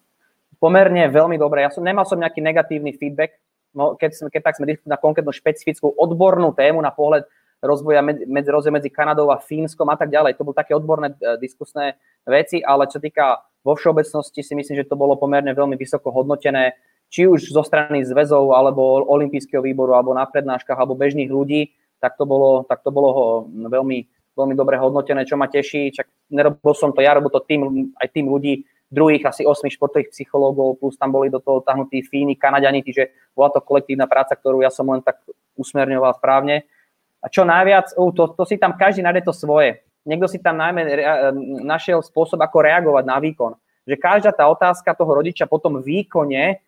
[0.60, 1.63] pomerne veľmi dobre.
[1.63, 3.39] Ja som, nemal som nejaký negatívny feedback,
[3.75, 7.27] no, keď, keď tak sme diskutovali na konkrétnu špecifickú odbornú tému na pohľad
[7.63, 10.36] rozvoja medzi, rozvoja medzi Kanadou a Fínskom a tak ďalej.
[10.36, 11.95] To boli také odborné uh, diskusné
[12.27, 16.75] veci, ale čo týka vo všeobecnosti si myslím, že to bolo pomerne veľmi vysoko hodnotené,
[17.08, 21.71] či už zo strany zväzov, alebo olympijského výboru, alebo na prednáškach, alebo bežných ľudí,
[22.03, 24.03] tak to bolo, tak to bolo veľmi,
[24.34, 25.93] veľmi dobre hodnotené, čo ma teší.
[25.93, 30.13] Čak nerobil som to ja, robil to tým, aj tým ľudí, druhých asi 8 športových
[30.13, 34.62] psychológov, plus tam boli do toho tahnutí Fíni, Kanadiani, čiže bola to kolektívna práca, ktorú
[34.62, 35.17] ja som len tak
[35.58, 36.69] usmerňoval správne.
[37.24, 39.82] A čo najviac, uh, to, to si tam každý nájde to svoje.
[40.04, 40.84] Niekto si tam najmä
[41.63, 43.56] našiel spôsob, ako reagovať na výkon.
[43.88, 46.60] Že každá tá otázka toho rodiča potom výkone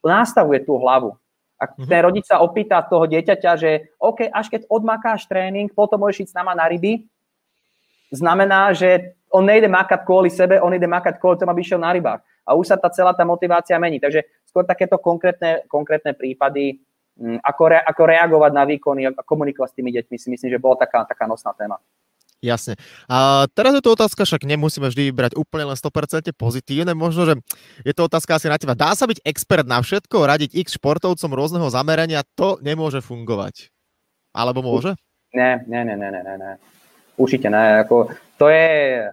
[0.00, 1.18] nastavuje tú hlavu.
[1.60, 1.90] Ak mm-hmm.
[1.92, 6.32] ten rodič sa opýta toho dieťaťa, že OK, až keď odmakáš tréning, potom môžeš ísť
[6.32, 7.04] s nama na ryby,
[8.08, 11.92] znamená, že on nejde makať kvôli sebe, on ide makať kvôli tomu, aby išiel na
[11.94, 12.24] rybách.
[12.48, 14.02] A už sa tá celá tá motivácia mení.
[14.02, 16.82] Takže skôr takéto konkrétne, konkrétne prípady,
[17.14, 20.58] mm, ako, re, ako reagovať na výkony a komunikovať s tými deťmi, si myslím, že
[20.58, 21.78] bola taká, taká nosná téma.
[22.40, 22.80] Jasne.
[23.04, 26.96] A teraz je to otázka, však nemusíme vždy vybrať úplne len 100% pozitívne.
[26.96, 27.34] Možno, že
[27.84, 28.72] je to otázka asi na teba.
[28.72, 33.68] Dá sa byť expert na všetko, radiť x športovcom rôzneho zamerania, to nemôže fungovať.
[34.32, 34.96] Alebo môže?
[35.36, 36.52] Ne, ne, ne, ne, ne, ne.
[37.20, 37.84] Určite ne.
[37.84, 38.08] Ako,
[38.40, 39.04] to je,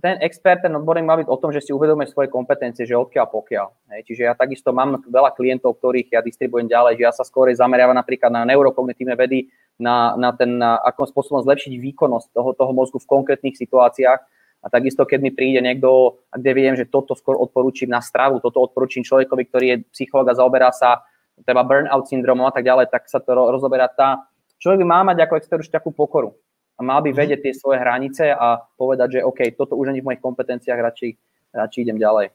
[0.00, 3.26] ten expert, ten odborník má byť o tom, že si uvedomuje svoje kompetencie, že odkiaľ
[3.28, 3.66] pokiaľ.
[3.92, 4.00] Hej.
[4.08, 7.96] Čiže ja takisto mám veľa klientov, ktorých ja distribujem ďalej, že ja sa skôr zameriavam
[7.96, 13.00] napríklad na neurokognitívne vedy, na, na ten, na akým spôsobom zlepšiť výkonnosť toho, toho mozgu
[13.00, 14.20] v konkrétnych situáciách.
[14.60, 18.60] A takisto, keď mi príde niekto, kde viem, že toto skôr odporúčim na stravu, toto
[18.60, 21.00] odporúčim človekovi, ktorý je psychológ a zaoberá sa
[21.48, 24.28] treba burnout syndromom a tak ďalej, tak sa to rozoberá tá.
[24.60, 26.36] Človek by má mať ako expert už takú pokoru
[26.80, 27.18] a mal by mhm.
[27.20, 31.10] vedieť tie svoje hranice a povedať, že OK, toto už ani v mojich kompetenciách, radšej,
[31.52, 32.32] radšej idem ďalej.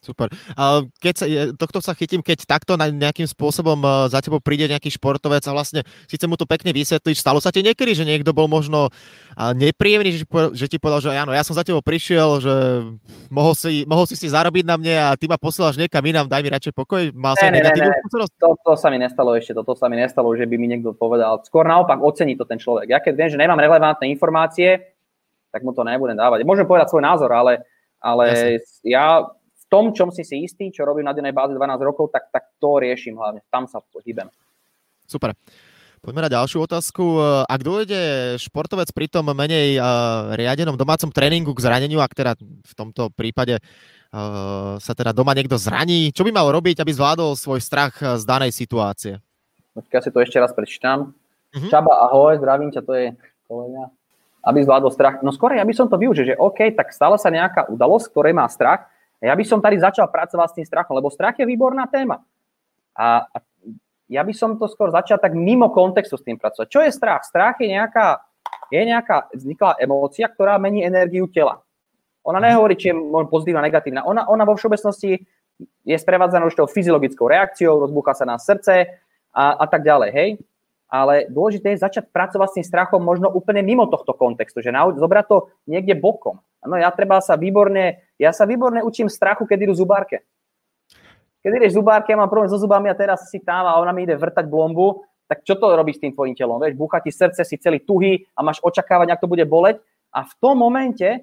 [0.00, 0.32] Super.
[0.96, 1.24] Keď sa,
[1.60, 5.84] tohto sa chytím, keď takto nejakým spôsobom e, za tebou príde nejaký športovec a vlastne
[6.08, 8.88] síce mu to pekne vysvetlíš, stalo sa ti niekedy, že niekto bol možno
[9.36, 10.24] nepríjemný, že,
[10.56, 12.54] že ti povedal, že áno, ja som za tebou prišiel, že
[13.28, 16.42] mohol si, mohol si si zarobiť na mne a ty ma posielaš niekam inám, daj
[16.44, 17.12] mi radšej pokoj.
[17.12, 18.32] Mal sa negatívnu skúsenosť?
[18.40, 21.44] To, to, sa mi nestalo ešte, toto sa mi nestalo, že by mi niekto povedal.
[21.44, 22.88] Skôr naopak ocení to ten človek.
[22.88, 24.96] Ja keď viem, že nemám relevantné informácie,
[25.52, 26.46] tak mu to nebudem dávať.
[26.48, 27.68] Môžem povedať svoj názor, ale,
[28.00, 29.28] ale ja
[29.70, 32.82] tom, čom si si istý, čo robím na dennej báze 12 rokov, tak, tak to
[32.82, 33.40] riešim hlavne.
[33.48, 34.26] Tam sa hýbem.
[35.06, 35.38] Super.
[36.00, 37.20] Poďme na ďalšiu otázku.
[37.44, 42.72] Ak dôjde športovec pri tom menej uh, riadenom domácom tréningu k zraneniu, ak teda v
[42.72, 47.60] tomto prípade uh, sa teda doma niekto zraní, čo by mal robiť, aby zvládol svoj
[47.60, 49.20] strach z danej situácie?
[49.76, 51.12] Ja si to ešte raz prečítam.
[51.52, 51.68] Uh-huh.
[51.68, 53.06] Čaba, ahoj, zdravím ťa, to je
[53.44, 53.92] kolega.
[54.40, 55.20] Aby zvládol strach.
[55.20, 58.32] No skôr ja by som to využil, že OK, tak stala sa nejaká udalosť, ktorej
[58.32, 58.88] má strach,
[59.20, 62.24] ja by som tady začal pracovať s tým strachom, lebo strach je výborná téma.
[62.96, 63.36] A, a
[64.10, 66.66] ja by som to skôr začal tak mimo kontextu s tým pracovať.
[66.66, 67.22] Čo je strach?
[67.22, 68.24] Strach je nejaká,
[68.72, 71.62] je nejaká vzniklá emócia, ktorá mení energiu tela.
[72.24, 72.46] Ona mhm.
[72.48, 72.94] nehovorí, či je
[73.28, 74.02] pozitívna, negatívna.
[74.08, 75.20] Ona, ona vo všeobecnosti
[75.84, 78.98] je sprevádzaná už tou fyziologickou reakciou, rozbúcha sa na srdce
[79.30, 80.28] a, a tak ďalej, hej?
[80.90, 85.24] Ale dôležité je začať pracovať s tým strachom možno úplne mimo tohto kontextu, že zobrať
[85.30, 85.38] to
[85.70, 86.42] niekde bokom.
[86.60, 90.26] Ano, ja treba sa výborne, ja sa výborne učím strachu, keď idú zubárke.
[91.40, 94.04] Keď ideš zubárke, ja mám problém so zubami a teraz si tam a ona mi
[94.04, 96.58] ide vrtať blombu, tak čo to robí s tým tvojim telom?
[96.58, 99.78] Vieš, búcha ti srdce, si celý tuhý a máš očakávať, ako to bude boleť.
[100.10, 101.22] A v tom momente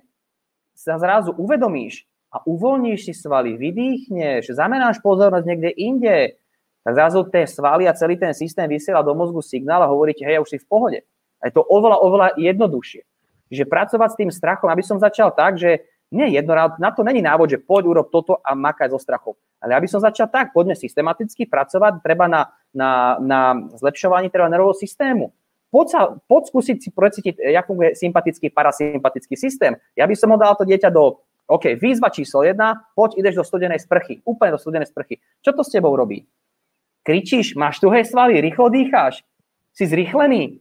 [0.72, 6.16] sa zrazu uvedomíš a uvoľníš si svaly, vydýchneš, zamenáš pozornosť niekde inde,
[6.88, 10.24] tak zrazu tie svaly a celý ten systém vysiela do mozgu signál a hovorí ti,
[10.24, 11.00] hej, ja už si v pohode.
[11.44, 13.04] A je to oveľa, oveľa jednoduchšie.
[13.52, 15.84] Čiže pracovať s tým strachom, aby som začal tak, že
[16.16, 19.36] nie jednorád, na to není návod, že poď urob toto a makaj so strachom.
[19.60, 24.80] Ale aby som začal tak, poďme systematicky pracovať, treba na, na, na zlepšovaní teda nervového
[24.80, 25.36] systému.
[25.68, 29.76] Poď, sa, poď skúsiť si precítiť, jak funguje sympatický, parasympatický systém.
[30.00, 31.20] Ja by som ho dal to dieťa do,
[31.52, 35.20] OK, výzva číslo jedna, poď, ideš do studenej sprchy, úplne do studenej sprchy.
[35.44, 36.24] Čo to s tebou robí?
[37.08, 39.24] Kričíš, máš tuhé svaly, rýchlo dýcháš,
[39.72, 40.60] si zrychlený.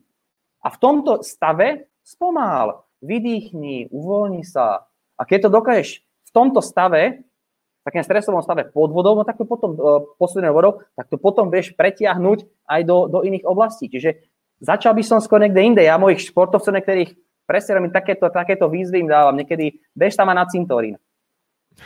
[0.62, 4.86] A v tomto stave Spomál, vydýchni, uvoľni sa.
[5.18, 9.42] A keď to dokážeš v tomto stave, v takém stresovom stave pod vodou, no tak
[9.42, 13.90] to potom uh, poslednou vodou, tak to potom vieš pretiahnuť aj do, do iných oblastí.
[13.90, 14.22] Čiže
[14.62, 15.82] začal by som skôr niekde inde.
[15.82, 17.10] Ja mojich športovcov, niektorých
[17.42, 19.34] presne mi takéto, takéto výzvy im dávam.
[19.34, 20.94] Niekedy bež tam na cintorín.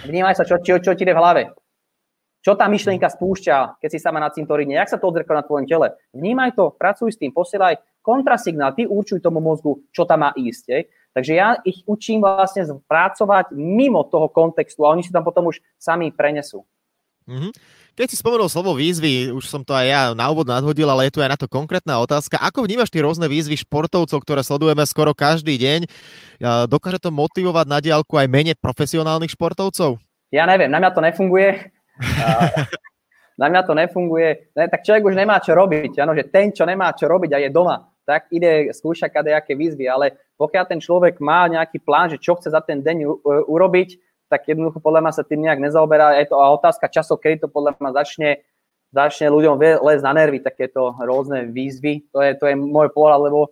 [0.04, 1.42] Vnímaj sa, čo, čo, čo ti ide v hlave.
[2.40, 4.72] Čo tá myšlienka spúšťa, keď si sama na cintoríne?
[4.72, 5.92] Jak sa to odzrkadlí na tvojom tele?
[6.16, 10.64] Vnímaj to, pracuj s tým, posielaj kontrasignál, ty určuj tomu mozgu, čo tam má ísť.
[10.72, 10.78] Je.
[11.12, 15.60] Takže ja ich učím vlastne pracovať mimo toho kontextu a oni si tam potom už
[15.76, 16.64] sami prenesú.
[17.28, 17.52] Mm-hmm.
[18.00, 21.18] Keď si spomenul slovo výzvy, už som to aj ja na úvod nadhodil, ale je
[21.18, 22.40] tu aj na to konkrétna otázka.
[22.40, 25.80] Ako vnímaš tie rôzne výzvy športovcov, ktoré sledujeme skoro každý deň?
[26.72, 30.00] Dokáže to motivovať na diálku aj menej profesionálnych športovcov?
[30.32, 31.68] Ja neviem, na mňa to nefunguje.
[33.40, 34.52] Na mňa to nefunguje.
[34.52, 35.96] Ne, tak človek už nemá čo robiť.
[36.04, 39.88] Ano, že ten, čo nemá čo robiť a je doma, tak ide skúšať kadejaké výzvy,
[39.88, 43.06] ale pokiaľ ten človek má nejaký plán, že čo chce za ten deň
[43.48, 43.88] urobiť,
[44.30, 46.20] tak jednoducho podľa mňa sa tým nejak nezaoberá.
[46.22, 48.30] Je to otázka časov, kedy to podľa mňa začne,
[48.94, 52.12] začne ľuďom lesť na nervy, takéto rôzne výzvy.
[52.14, 53.50] To je, to je môj pohľad, lebo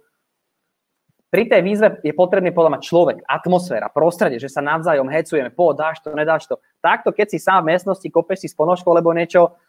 [1.29, 5.77] pri tej výzve je potrebný podľa mňa človek, atmosféra, prostredie, že sa navzájom hecujeme, po,
[5.77, 6.57] dáš to, nedáš to.
[6.81, 9.61] Takto, keď si sám v miestnosti kopeš si s ponožkou, alebo niečo,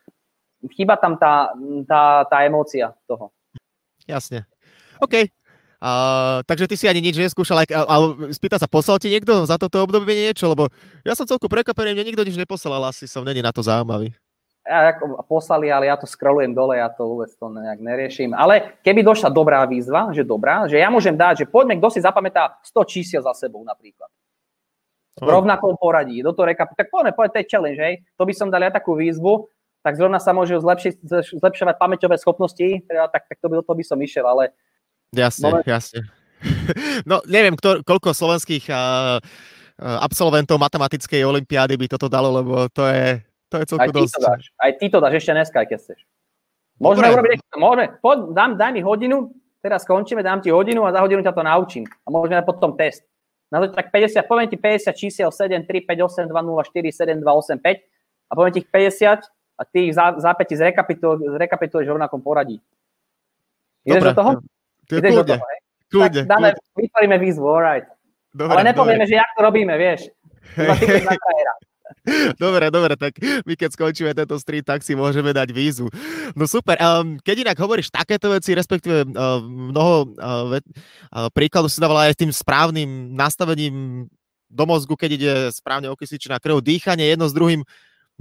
[0.71, 1.51] chýba tam tá,
[1.84, 3.36] tá, tá emócia toho.
[4.07, 4.47] Jasne.
[5.03, 5.27] OK.
[5.79, 9.79] Uh, takže ty si ani nič neskúšal, ale spýta sa, poslal ti niekto za toto
[9.79, 10.51] obdobie niečo?
[10.51, 10.67] Lebo
[11.07, 14.11] ja som celku prekvapený, mne nikto nič neposlal, asi som není na to zaujímavý.
[14.70, 18.38] Ja, ako poslali, ale ja to scrollujem dole, ja to vôbec to nejak neriešim.
[18.38, 22.05] Ale keby došla dobrá výzva, že dobrá, že ja môžem dať, že poďme, kto si
[22.05, 24.13] zapamätá 100 čísiel za sebou napríklad.
[25.17, 28.05] V rovnakom poradí, do toho rekapu, tak poďme, poďme, to je challenge, hej.
[28.22, 29.49] To by som dal ja takú výzvu,
[29.82, 31.01] tak zrovna sa môžu zlepšiť,
[31.41, 34.53] zlepšovať pamäťové schopnosti, teda, tak, tak to, by, to by som išiel, ale...
[35.17, 35.65] Jasne, moment...
[35.65, 36.05] jasne.
[37.09, 39.17] no, neviem, kto, koľko slovenských uh,
[39.80, 44.13] absolventov matematickej olimpiády by toto dalo, lebo to je, to je celkom dosť.
[44.13, 45.99] To dáš, aj ty to dáš ešte dneska, keď chceš.
[46.79, 47.17] Môžeme Dobre.
[47.19, 51.19] urobiť, môžeme, poď, dám, daj mi hodinu, teraz skončíme, dám ti hodinu a za hodinu
[51.19, 51.83] ťa to naučím.
[51.83, 53.03] A môžeme potom test.
[53.51, 56.93] Na to tak 50, poviem ti 50 čísiel 7, 3, 5, 8, 2, 0, 4,
[56.93, 59.25] 7, 2, 8, 5 a poviem ti ich 50
[59.59, 62.61] a ty ich za, zápäti zrekapituluješ, zrekapituluješ v rovnakom poradí.
[63.83, 64.09] Ideš Dobre.
[64.13, 64.31] do toho?
[64.87, 65.59] Ideš do toho, hej?
[65.89, 66.77] Kľudne, tak dáme, kľudne.
[66.77, 67.87] vytvoríme výzvu, alright.
[68.29, 69.11] Dobre, Ale nepovieme, dobre.
[69.11, 70.01] že jak to robíme, vieš.
[72.37, 75.89] Dobre, dobre, tak my keď skončíme tento street, tak si môžeme dať vízu.
[76.37, 81.81] No super, um, keď inak hovoríš takéto veci, respektíve uh, mnoho uh, uh, príkladov si
[81.81, 84.05] dávala aj tým správnym nastavením
[84.49, 87.61] do mozgu, keď ide správne okysličná krv, dýchanie jedno s druhým.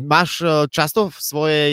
[0.00, 1.72] Máš uh, často v svojej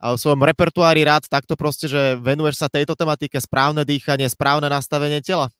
[0.00, 5.20] v svojom repertoári rád takto proste, že venuješ sa tejto tematike, správne dýchanie, správne nastavenie
[5.20, 5.52] tela,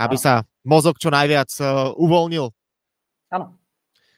[0.00, 1.52] aby sa mozog čo najviac
[1.92, 2.48] uvoľnil.
[3.28, 3.59] Áno,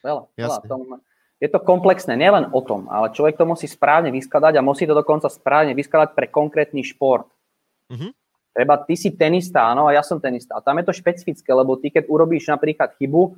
[0.02, 0.22] veľa.
[0.36, 1.00] veľa tom,
[1.42, 4.94] je to komplexné, nielen o tom, ale človek to musí správne vyskladať a musí to
[4.94, 7.26] dokonca správne vyskladať pre konkrétny šport.
[7.90, 8.14] Uh-huh.
[8.54, 10.54] Treba, ty si tenista, áno, a ja som tenista.
[10.54, 13.34] A tam je to špecifické, lebo ty, keď urobíš napríklad chybu,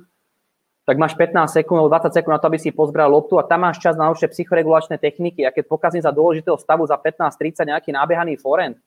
[0.85, 3.65] tak máš 15 sekúnd alebo 20 sekúnd na to, aby si pozbral loptu a tam
[3.65, 7.89] máš čas na určite psychoregulačné techniky a keď pokazím za dôležitého stavu za 15-30 nejaký
[7.89, 8.77] nábehaný forend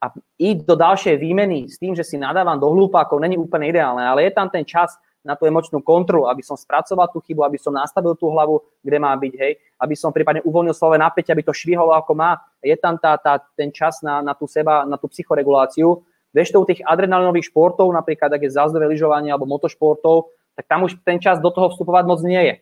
[0.00, 0.08] a
[0.40, 4.24] ísť do ďalšej výmeny s tým, že si nadávam do hlúpákov, není úplne ideálne, ale
[4.24, 7.70] je tam ten čas na tú emočnú kontrolu, aby som spracoval tú chybu, aby som
[7.70, 11.54] nastavil tú hlavu, kde má byť, hej, aby som prípadne uvoľnil slové napätie, aby to
[11.54, 12.42] švihalo ako má.
[12.58, 16.02] Je tam tá, tá, ten čas na, na tú seba, na tú psychoreguláciu.
[16.34, 20.84] Vieš to u tých adrenalinových športov, napríklad ak je zázdové lyžovanie alebo motošportov, tak tam
[20.84, 22.54] už ten čas do toho vstupovať moc nie je.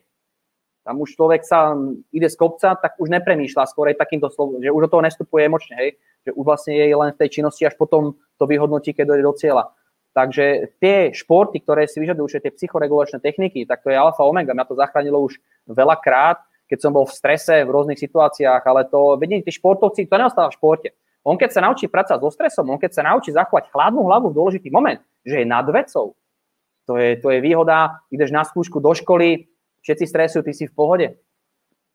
[0.81, 1.77] Tam už človek sa
[2.09, 5.45] ide z kopca, tak už nepremýšľa skôr aj takýmto slovom, že už do toho nestupuje
[5.45, 5.91] emočne, hej?
[6.25, 9.35] že už vlastne je len v tej činnosti, až potom to vyhodnotí, keď dojde do
[9.37, 9.65] cieľa.
[10.11, 14.51] Takže tie športy, ktoré si vyžadujú tie psychoregulačné techniky, tak to je alfa omega.
[14.51, 15.39] Mňa to zachránilo už
[15.71, 20.17] veľakrát, keď som bol v strese v rôznych situáciách, ale to, vedenie, tí športovci, to
[20.19, 20.89] neostáva v športe.
[21.23, 24.39] On keď sa naučí pracovať so stresom, on keď sa naučí zachovať chladnú hlavu v
[24.39, 26.17] dôležitý moment, že je nad vecou,
[26.89, 29.47] to je, to je výhoda, ideš na skúšku do školy,
[29.85, 31.07] všetci stresujú, ty si v pohode.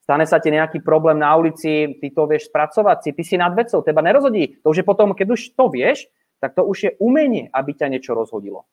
[0.05, 3.57] Stane sa ti nejaký problém na ulici, ty to vieš spracovať, si, ty si nad
[3.57, 4.61] vecou, teba nerozhodí.
[4.61, 6.05] To už je potom, keď už to vieš,
[6.45, 8.69] tak to už je umenie, aby ťa niečo rozhodilo.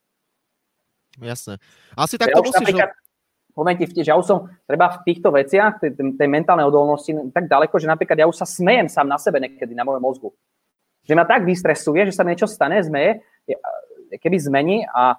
[1.16, 1.56] Jasné.
[1.96, 2.60] Asi tak ja to musíš...
[2.60, 2.92] Napríklad,
[3.56, 7.48] poviem ti, že ja už som treba v týchto veciach, tej, tej mentálnej odolnosti, tak
[7.48, 10.28] ďaleko, že napríklad ja už sa smejem sám na sebe niekedy, na mojom mozgu.
[11.08, 13.24] Že ma tak vystresuje, že sa niečo stane, zmeje,
[14.12, 15.16] keby zmení a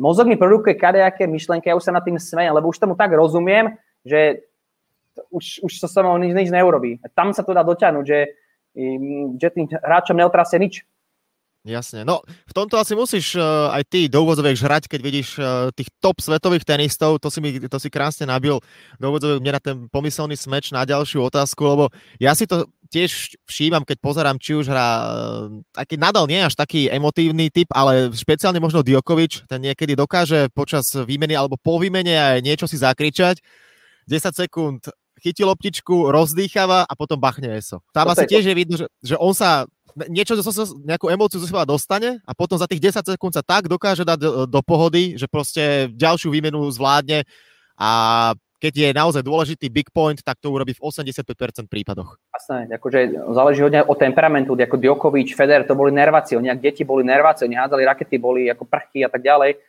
[0.00, 3.12] mozog mi produkuje kadejaké myšlenky, ja už sa nad tým smejem, lebo už tomu tak
[3.12, 4.44] rozumiem, že
[5.30, 6.98] už, už sa so mnou nič, nič neurobí.
[7.14, 8.20] Tam sa to dá doťahnuť, že,
[9.38, 10.82] že tým hráčom neotrasie nič.
[11.64, 12.04] Jasne.
[12.04, 15.88] No, v tomto asi musíš uh, aj ty do úvodzoviek žrať, keď vidíš uh, tých
[15.96, 18.60] top svetových tenistov, to si, mi, to si krásne nabil
[19.00, 21.84] do úvodzoviek mne na ten pomyselný smeč na ďalšiu otázku, lebo
[22.20, 25.08] ja si to tiež všímam, keď pozerám, či už hrá uh,
[25.72, 30.92] taký nadal nie až taký emotívny typ, ale špeciálne možno Djokovic, ten niekedy dokáže počas
[30.92, 33.40] výmeny alebo po výmene aj niečo si zakričať.
[34.04, 34.84] 10 sekúnd
[35.24, 37.80] chytí loptičku, rozdýchava a potom bachne eso.
[37.96, 39.64] Tam asi tiež je vidno, že, že on sa
[40.10, 40.34] niečo,
[40.84, 44.18] nejakú emóciu zo seba dostane a potom za tých 10 sekúnd sa tak dokáže dať
[44.18, 47.22] do, do pohody, že proste ďalšiu výmenu zvládne
[47.78, 47.90] a
[48.64, 52.16] keď je naozaj dôležitý big point, tak to urobí v 85% prípadoch.
[52.32, 57.04] Jasné, akože záleží hodne od temperamentu, ako Djokovic, Feder, to boli nerváci, oni deti boli
[57.04, 59.60] nerváci, oni hádzali rakety, boli ako prchy a tak ďalej,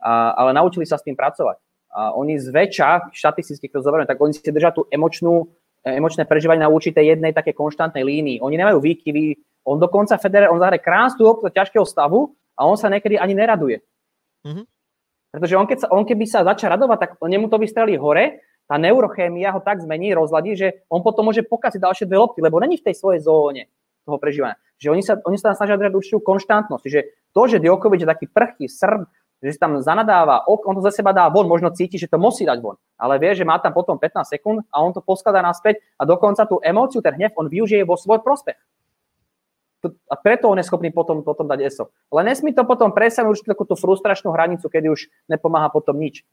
[0.00, 1.60] a, ale naučili sa s tým pracovať.
[1.92, 5.52] A oni zväčša, štatisticky, keď to zoberieme, tak oni si držia tú emočnú,
[5.84, 8.40] emočné prežívanie na určitej jednej také konštantnej línii.
[8.40, 9.36] Oni nemajú výkyvy,
[9.68, 13.84] on dokonca Federer, on zahraje krásnu loptu ťažkého stavu a on sa niekedy ani neraduje.
[14.48, 14.64] Mm-hmm.
[15.28, 18.80] Pretože on, keď sa, on keby sa začal radovať, tak nemu to vystrelí hore, tá
[18.80, 22.80] neurochémia ho tak zmení, rozladí, že on potom môže pokaziť ďalšie dve lopty, lebo není
[22.80, 23.68] v tej svojej zóne
[24.08, 24.56] toho prežívania.
[24.80, 26.84] Že oni sa, oni sa tam snažia držať určitú konštantnosť.
[26.84, 27.00] Že
[27.32, 29.08] to, že Djokovic je taký prchý, srb,
[29.38, 32.44] že si tam zanadáva, on to za seba dá von, možno cíti, že to musí
[32.44, 32.76] dať von.
[32.98, 36.42] Ale vie, že má tam potom 15 sekúnd a on to poskladá naspäť a dokonca
[36.44, 38.58] tú emóciu, ten hnev, on využije vo svoj prospech
[39.86, 41.84] a preto on je schopný potom, potom dať ESO.
[42.10, 46.26] Ale nesmí to potom presať už takú tú frustračnú hranicu, kedy už nepomáha potom nič.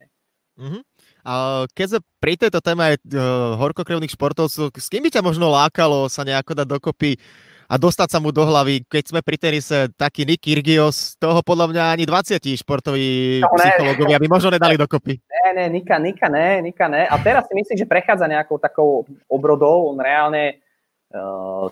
[0.56, 0.82] Mm-hmm.
[1.26, 5.52] A keď sa pri tejto téme aj uh, horkokrevných športovcov, s kým by ťa možno
[5.52, 7.12] lákalo sa nejako dať dokopy
[7.66, 11.74] a dostať sa mu do hlavy, keď sme pri tenise, taký Nick Kyrgios, toho podľa
[11.74, 15.18] mňa ani 20 športoví no, psychológovia by možno nedali dokopy.
[15.18, 17.10] Ne, ne, Nika, Nika, ne, Nika, ne.
[17.10, 19.90] A teraz si myslím, že prechádza nejakou takou obrodou.
[19.90, 20.62] On reálne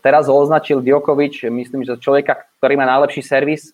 [0.02, 3.74] teraz ho označil Djokovic, myslím, že človeka, ktorý má najlepší servis,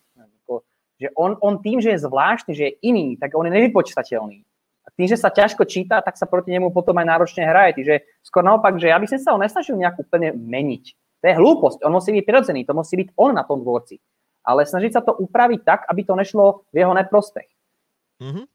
[0.99, 4.43] že on, on tým, že je zvláštny, že je iný, tak on je nevypočítateľný.
[4.83, 7.79] A tým, že sa ťažko číta, tak sa proti nemu potom aj náročne hraje.
[7.79, 10.83] Čiže skôr naopak, že ja by som sa ho nesnažil nejak úplne meniť.
[11.19, 13.99] To je hlúposť, on musí byť prirodzený, to musí byť on na tom dvorci.
[14.43, 17.47] Ale snažiť sa to upraviť tak, aby to nešlo v jeho neprospech.
[18.23, 18.45] Mm-hmm.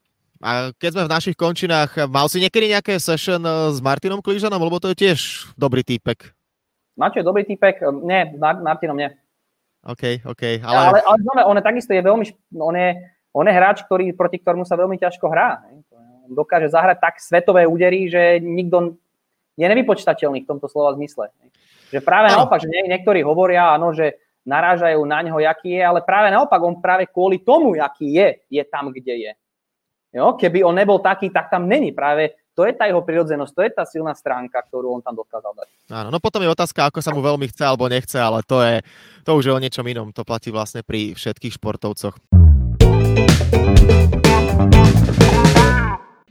[0.45, 4.61] A keď sme v našich končinách, mal si niekedy nejaké session eh, s Martinom Klížanom,
[4.61, 6.37] lebo to je tiež dobrý týpek.
[6.95, 7.83] Máte dobrý týpek?
[8.07, 9.11] Nie, Martinom nie.
[9.85, 10.65] OK, OK.
[10.65, 12.25] Ale, ale, ale znamená, on je takisto je veľmi,
[12.57, 12.89] on je,
[13.37, 15.61] on je hráč, ktorý, proti ktorému sa veľmi ťažko hrá.
[16.25, 18.97] On dokáže zahrať tak svetové údery, že nikto
[19.61, 21.29] je nevypočtateľný v tomto slova zmysle.
[21.93, 22.43] Že práve no.
[22.43, 24.17] naopak, že niektorí hovoria, áno, že
[24.49, 28.63] narážajú na ňo, jaký je, ale práve naopak, on práve kvôli tomu, jaký je, je
[28.65, 29.33] tam, kde je.
[30.15, 30.37] Jo?
[30.39, 31.91] Keby on nebol taký, tak tam není.
[31.91, 35.53] Práve to je tá jeho prirodzenosť, to je tá silná stránka, ktorú on tam dokázal
[35.59, 35.69] dať.
[35.91, 38.79] Áno, no potom je otázka, ako sa mu veľmi chce alebo nechce, ale to je,
[39.27, 40.15] to už je o niečom inom.
[40.15, 42.15] To platí vlastne pri všetkých športovcoch.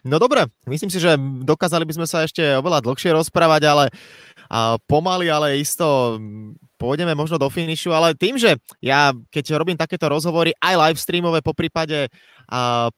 [0.04, 3.86] No dobre, myslím si, že dokázali by sme sa ešte oveľa dlhšie rozprávať, ale
[4.52, 6.20] a pomaly, ale isto
[6.78, 11.40] pôjdeme možno do finišu, ale tým, že ja keď robím takéto rozhovory aj live streamové
[11.40, 12.12] po prípade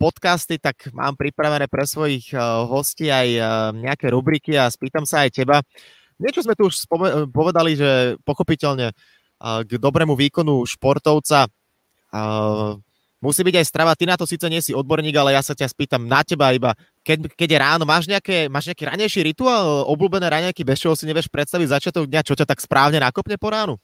[0.02, 2.34] podcasty, tak mám pripravené pre svojich
[2.66, 3.28] hostí aj
[3.78, 5.62] nejaké rubriky a spýtam sa aj teba.
[6.18, 6.88] Niečo sme tu už
[7.30, 8.96] povedali, že pochopiteľne
[9.40, 11.52] k dobrému výkonu športovca
[13.24, 13.98] musí byť aj strava.
[13.98, 16.76] Ty na to síce nie si odborník, ale ja sa ťa spýtam na teba iba,
[17.06, 21.06] keď, keď je ráno, máš, nejaké, máš nejaký ranejší rituál, obľúbené raňajky, bez čoho si
[21.06, 23.76] nevieš predstaviť začiatok dňa, čo ťa tak správne nakopne po ránu?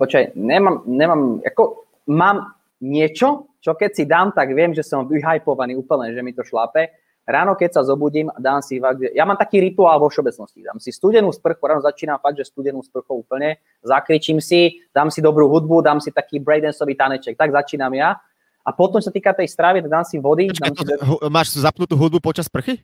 [0.00, 5.78] Počkaj, nemám, nemám, ako mám niečo, čo keď si dám, tak viem, že som vyhypovaný
[5.78, 6.90] úplne, že mi to šlape.
[7.22, 10.66] Ráno, keď sa zobudím, dám si fakt, ja mám taký rituál vo všeobecnosti.
[10.66, 15.22] Dám si studenú sprchu, ráno začínam fakt, že studenú sprchu úplne, zakričím si, dám si
[15.22, 18.18] dobrú hudbu, dám si taký breakdanceový taneček, tak začínam ja.
[18.62, 20.50] A potom sa týka tej stravy, dám si vody.
[20.50, 21.30] Počkej, dám si...
[21.30, 22.82] Máš zapnutú hudbu počas sprchy?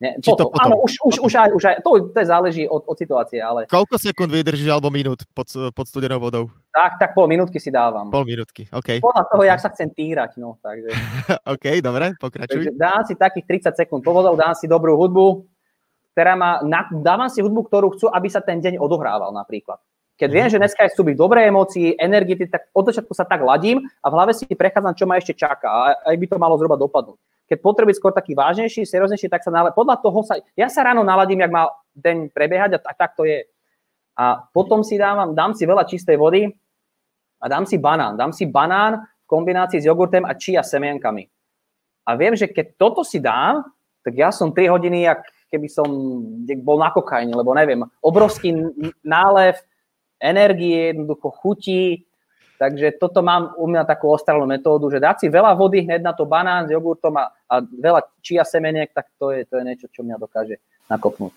[0.00, 0.64] Nie, Či potom, to potom?
[0.64, 3.68] Áno, už, už, už, aj, už aj, to, to záleží od, od situácie, ale...
[3.68, 5.44] Koľko sekúnd vydržíš alebo minút pod,
[5.76, 6.48] pod studenou vodou?
[6.72, 8.08] Tak, tak pol minútky si dávam.
[8.08, 9.04] Pol minútky, OK.
[9.04, 10.88] Podľa toho, jak sa chcem týrať, no, takže...
[11.52, 12.72] OK, dobre, pokračuj.
[12.72, 15.44] Takže dám si takých 30 sekúnd pod vodou, dám si dobrú hudbu,
[16.16, 19.84] ktorá má, na, dávam si hudbu, ktorú chcú, aby sa ten deň odohrával napríklad.
[20.16, 20.52] Keď viem, mhm.
[20.56, 24.16] že dneska chcú byť dobré emócie, energie, tak od začiatku sa tak ladím a v
[24.16, 27.20] hlave si prechádzam, čo ma ešte čaká a aj by to malo zhruba dopadnúť
[27.50, 29.74] keď potrebuje skôr taký vážnejší, serióznejší, tak sa nalad...
[29.74, 31.66] podľa toho sa, ja sa ráno naladím, jak má
[31.98, 33.42] deň prebiehať a tak, tak to je.
[34.14, 36.46] A potom si dávam, dám si veľa čistej vody
[37.42, 38.14] a dám si banán.
[38.14, 41.26] Dám si banán v kombinácii s jogurtem a čia semienkami.
[42.06, 43.66] A viem, že keď toto si dám,
[44.06, 45.90] tak ja som 3 hodiny, jak keby som
[46.62, 48.54] bol na kokajne, lebo neviem, obrovský
[49.02, 49.58] nálev
[50.22, 52.06] energie, jednoducho chutí,
[52.60, 56.12] Takže toto mám u mňa takú ostrelnú metódu, že dať si veľa vody hneď na
[56.12, 59.88] to banán s jogurtom a, a veľa čia semeniek, tak to je, to je niečo,
[59.88, 60.60] čo mňa dokáže
[60.92, 61.32] nakopnúť.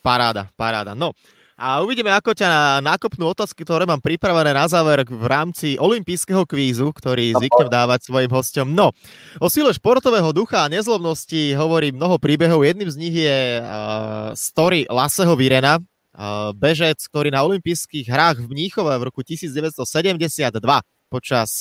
[0.00, 0.96] Paráda, paráda.
[0.96, 1.12] No,
[1.56, 6.92] a uvidíme, ako ťa nakopnú otázky, ktoré mám pripravené na záver v rámci olympijského kvízu,
[6.92, 8.76] ktorý zvyknem dávať svojim hostom.
[8.76, 8.92] No,
[9.40, 12.60] o sile športového ducha a nezlobnosti hovorí mnoho príbehov.
[12.60, 15.80] Jedným z nich je uh, story Laseho Virena,
[16.56, 20.48] bežec, ktorý na olympijských hrách v Mníchove v roku 1972
[21.12, 21.60] počas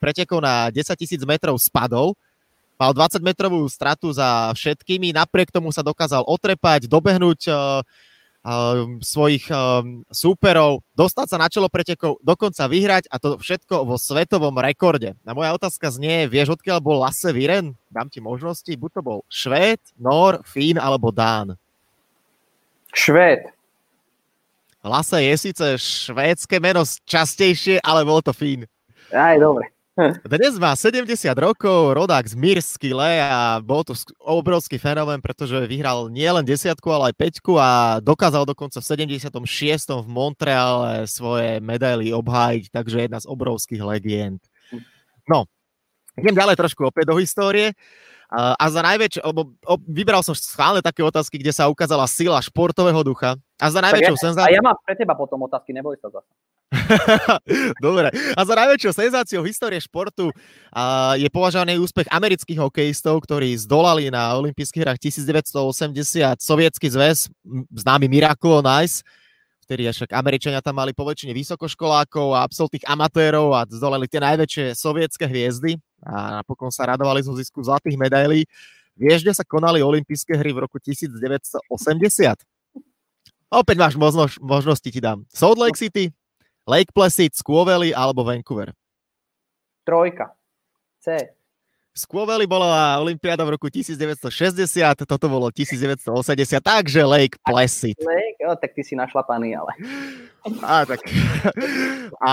[0.00, 2.16] pretekov na 10 tisíc metrov spadol.
[2.74, 7.46] Mal 20 metrovú stratu za všetkými, napriek tomu sa dokázal otrepať, dobehnúť
[9.00, 9.48] svojich
[10.12, 15.16] súperov, dostať sa na čelo pretekov, dokonca vyhrať a to všetko vo svetovom rekorde.
[15.22, 17.72] A moja otázka znie, vieš, odkiaľ bol Lasse Viren?
[17.88, 21.54] Dám ti možnosti, buď to bol Švéd, Nor, Fín alebo Dán.
[22.90, 23.53] Švéd.
[24.84, 28.68] Lase je síce švédske meno častejšie, ale bol to Fín.
[29.08, 29.72] Aj, dobre.
[30.28, 31.08] Dnes má 70
[31.40, 37.16] rokov, rodák z Mirskyle a bol to obrovský fenomén, pretože vyhral nielen desiatku, ale aj
[37.16, 39.40] peťku a dokázal dokonca v 76.
[40.04, 44.42] v Montreale svoje medaily obhájiť, takže jedna z obrovských legend.
[45.24, 45.48] No,
[46.18, 47.72] idem ďalej trošku opäť do histórie.
[48.32, 49.54] A za najväčšie, lebo
[49.86, 53.36] vybral som schválne také otázky, kde sa ukázala sila športového ducha.
[53.60, 54.50] A za najväčšou ja, senzáciou...
[54.50, 56.30] A ja mám pre teba potom otázky, neboj sa zase.
[57.84, 58.10] Dobre.
[58.34, 64.34] A za najväčšou senzáciou histórie športu uh, je považovaný úspech amerických hokejistov, ktorí zdolali na
[64.34, 67.30] olympijských hrách 1980 sovietský zväz,
[67.70, 69.06] známy Miracle on Ice.
[69.64, 75.24] Vtedy však Američania tam mali poväčšine vysokoškolákov a absolútnych amatérov a zdolali tie najväčšie sovietské
[75.24, 78.44] hviezdy a napokon sa radovali zo zisku zlatých medailí.
[78.94, 81.64] Vieš, kde sa konali olympijské hry v roku 1980?
[83.50, 85.26] Opäť máš možnosť, možnosti, ti dám.
[85.32, 86.14] Salt Lake City,
[86.66, 88.70] Lake Placid, Squaw alebo Vancouver?
[89.82, 90.32] Trojka.
[91.02, 91.34] C.
[91.94, 94.26] Squaw bola Olympiáda v roku 1960,
[95.06, 97.94] toto bolo 1980, takže Lake Placid.
[98.02, 99.70] Lake, oh, tak ty si našlapaný, ale...
[100.66, 100.98] A, tak.
[102.18, 102.32] A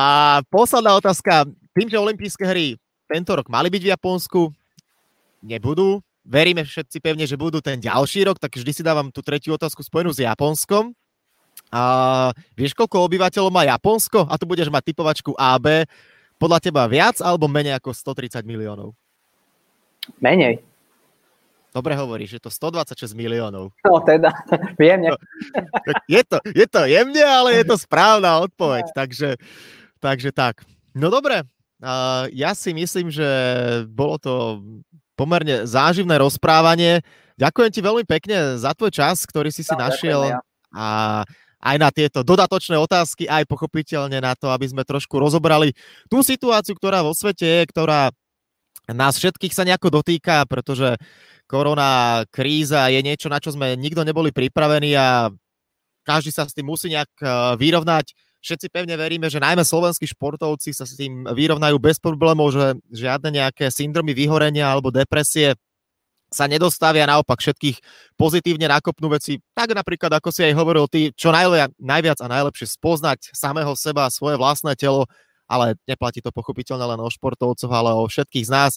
[0.50, 1.46] posledná otázka.
[1.78, 2.76] Tým, že olympijské hry
[3.12, 4.42] tento rok mali byť v Japonsku,
[5.44, 6.00] nebudú.
[6.24, 9.84] Veríme všetci pevne, že budú ten ďalší rok, tak vždy si dávam tú tretiu otázku
[9.84, 10.96] spojenú s Japonskom.
[11.68, 11.82] A
[12.56, 14.30] vieš, koľko obyvateľov má Japonsko?
[14.30, 15.84] A tu budeš mať typovačku AB.
[16.40, 18.96] Podľa teba viac alebo menej ako 130 miliónov?
[20.18, 20.62] Menej.
[21.72, 23.72] Dobre hovoríš, je to 126 miliónov.
[23.88, 24.36] No teda,
[24.80, 25.16] jemne.
[26.12, 29.40] Je to, je to jemne, ale je to správna odpoveď, takže,
[30.04, 30.68] takže tak.
[30.92, 31.48] No dobre,
[32.32, 33.26] ja si myslím, že
[33.90, 34.34] bolo to
[35.18, 37.02] pomerne záživné rozprávanie.
[37.38, 40.40] Ďakujem ti veľmi pekne za tvoj čas, ktorý si si no, našiel ja.
[40.74, 40.88] a
[41.62, 45.78] aj na tieto dodatočné otázky, aj pochopiteľne na to, aby sme trošku rozobrali
[46.10, 48.10] tú situáciu, ktorá vo svete je, ktorá
[48.90, 50.98] nás všetkých sa nejako dotýka, pretože
[51.46, 55.30] korona kríza je niečo, na čo sme nikto neboli pripravení a
[56.02, 57.26] každý sa s tým musí nejak e,
[57.62, 58.18] vyrovnať.
[58.42, 63.30] Všetci pevne veríme, že najmä slovenskí športovci sa s tým vyrovnajú bez problémov, že žiadne
[63.38, 65.54] nejaké syndromy vyhorenia alebo depresie
[66.32, 67.78] sa nedostavia, naopak všetkých
[68.16, 73.36] pozitívne nakopnú veci, tak napríklad, ako si aj hovoril ty, čo najviac a najlepšie spoznať
[73.36, 75.06] samého seba, svoje vlastné telo,
[75.46, 78.74] ale neplatí to pochopiteľne len o športovcoch, ale o všetkých z nás.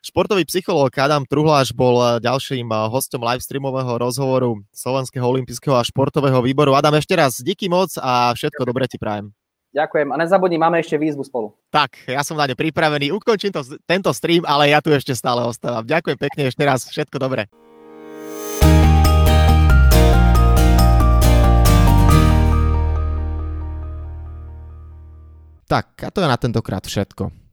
[0.00, 6.72] Športový psychológ Adam Truhláš bol ďalším hostom livestreamového rozhovoru Slovenského olympijského a športového výboru.
[6.72, 9.28] Adam, ešte raz díky moc a všetko dobré ti prajem.
[9.76, 11.52] Ďakujem a nezabudni, máme ešte výzvu spolu.
[11.68, 15.44] Tak, ja som na ne pripravený, ukončím to, tento stream, ale ja tu ešte stále
[15.44, 15.84] ostávam.
[15.84, 17.52] Ďakujem pekne ešte raz, všetko dobré.
[25.68, 27.49] Tak, a to je na tentokrát všetko.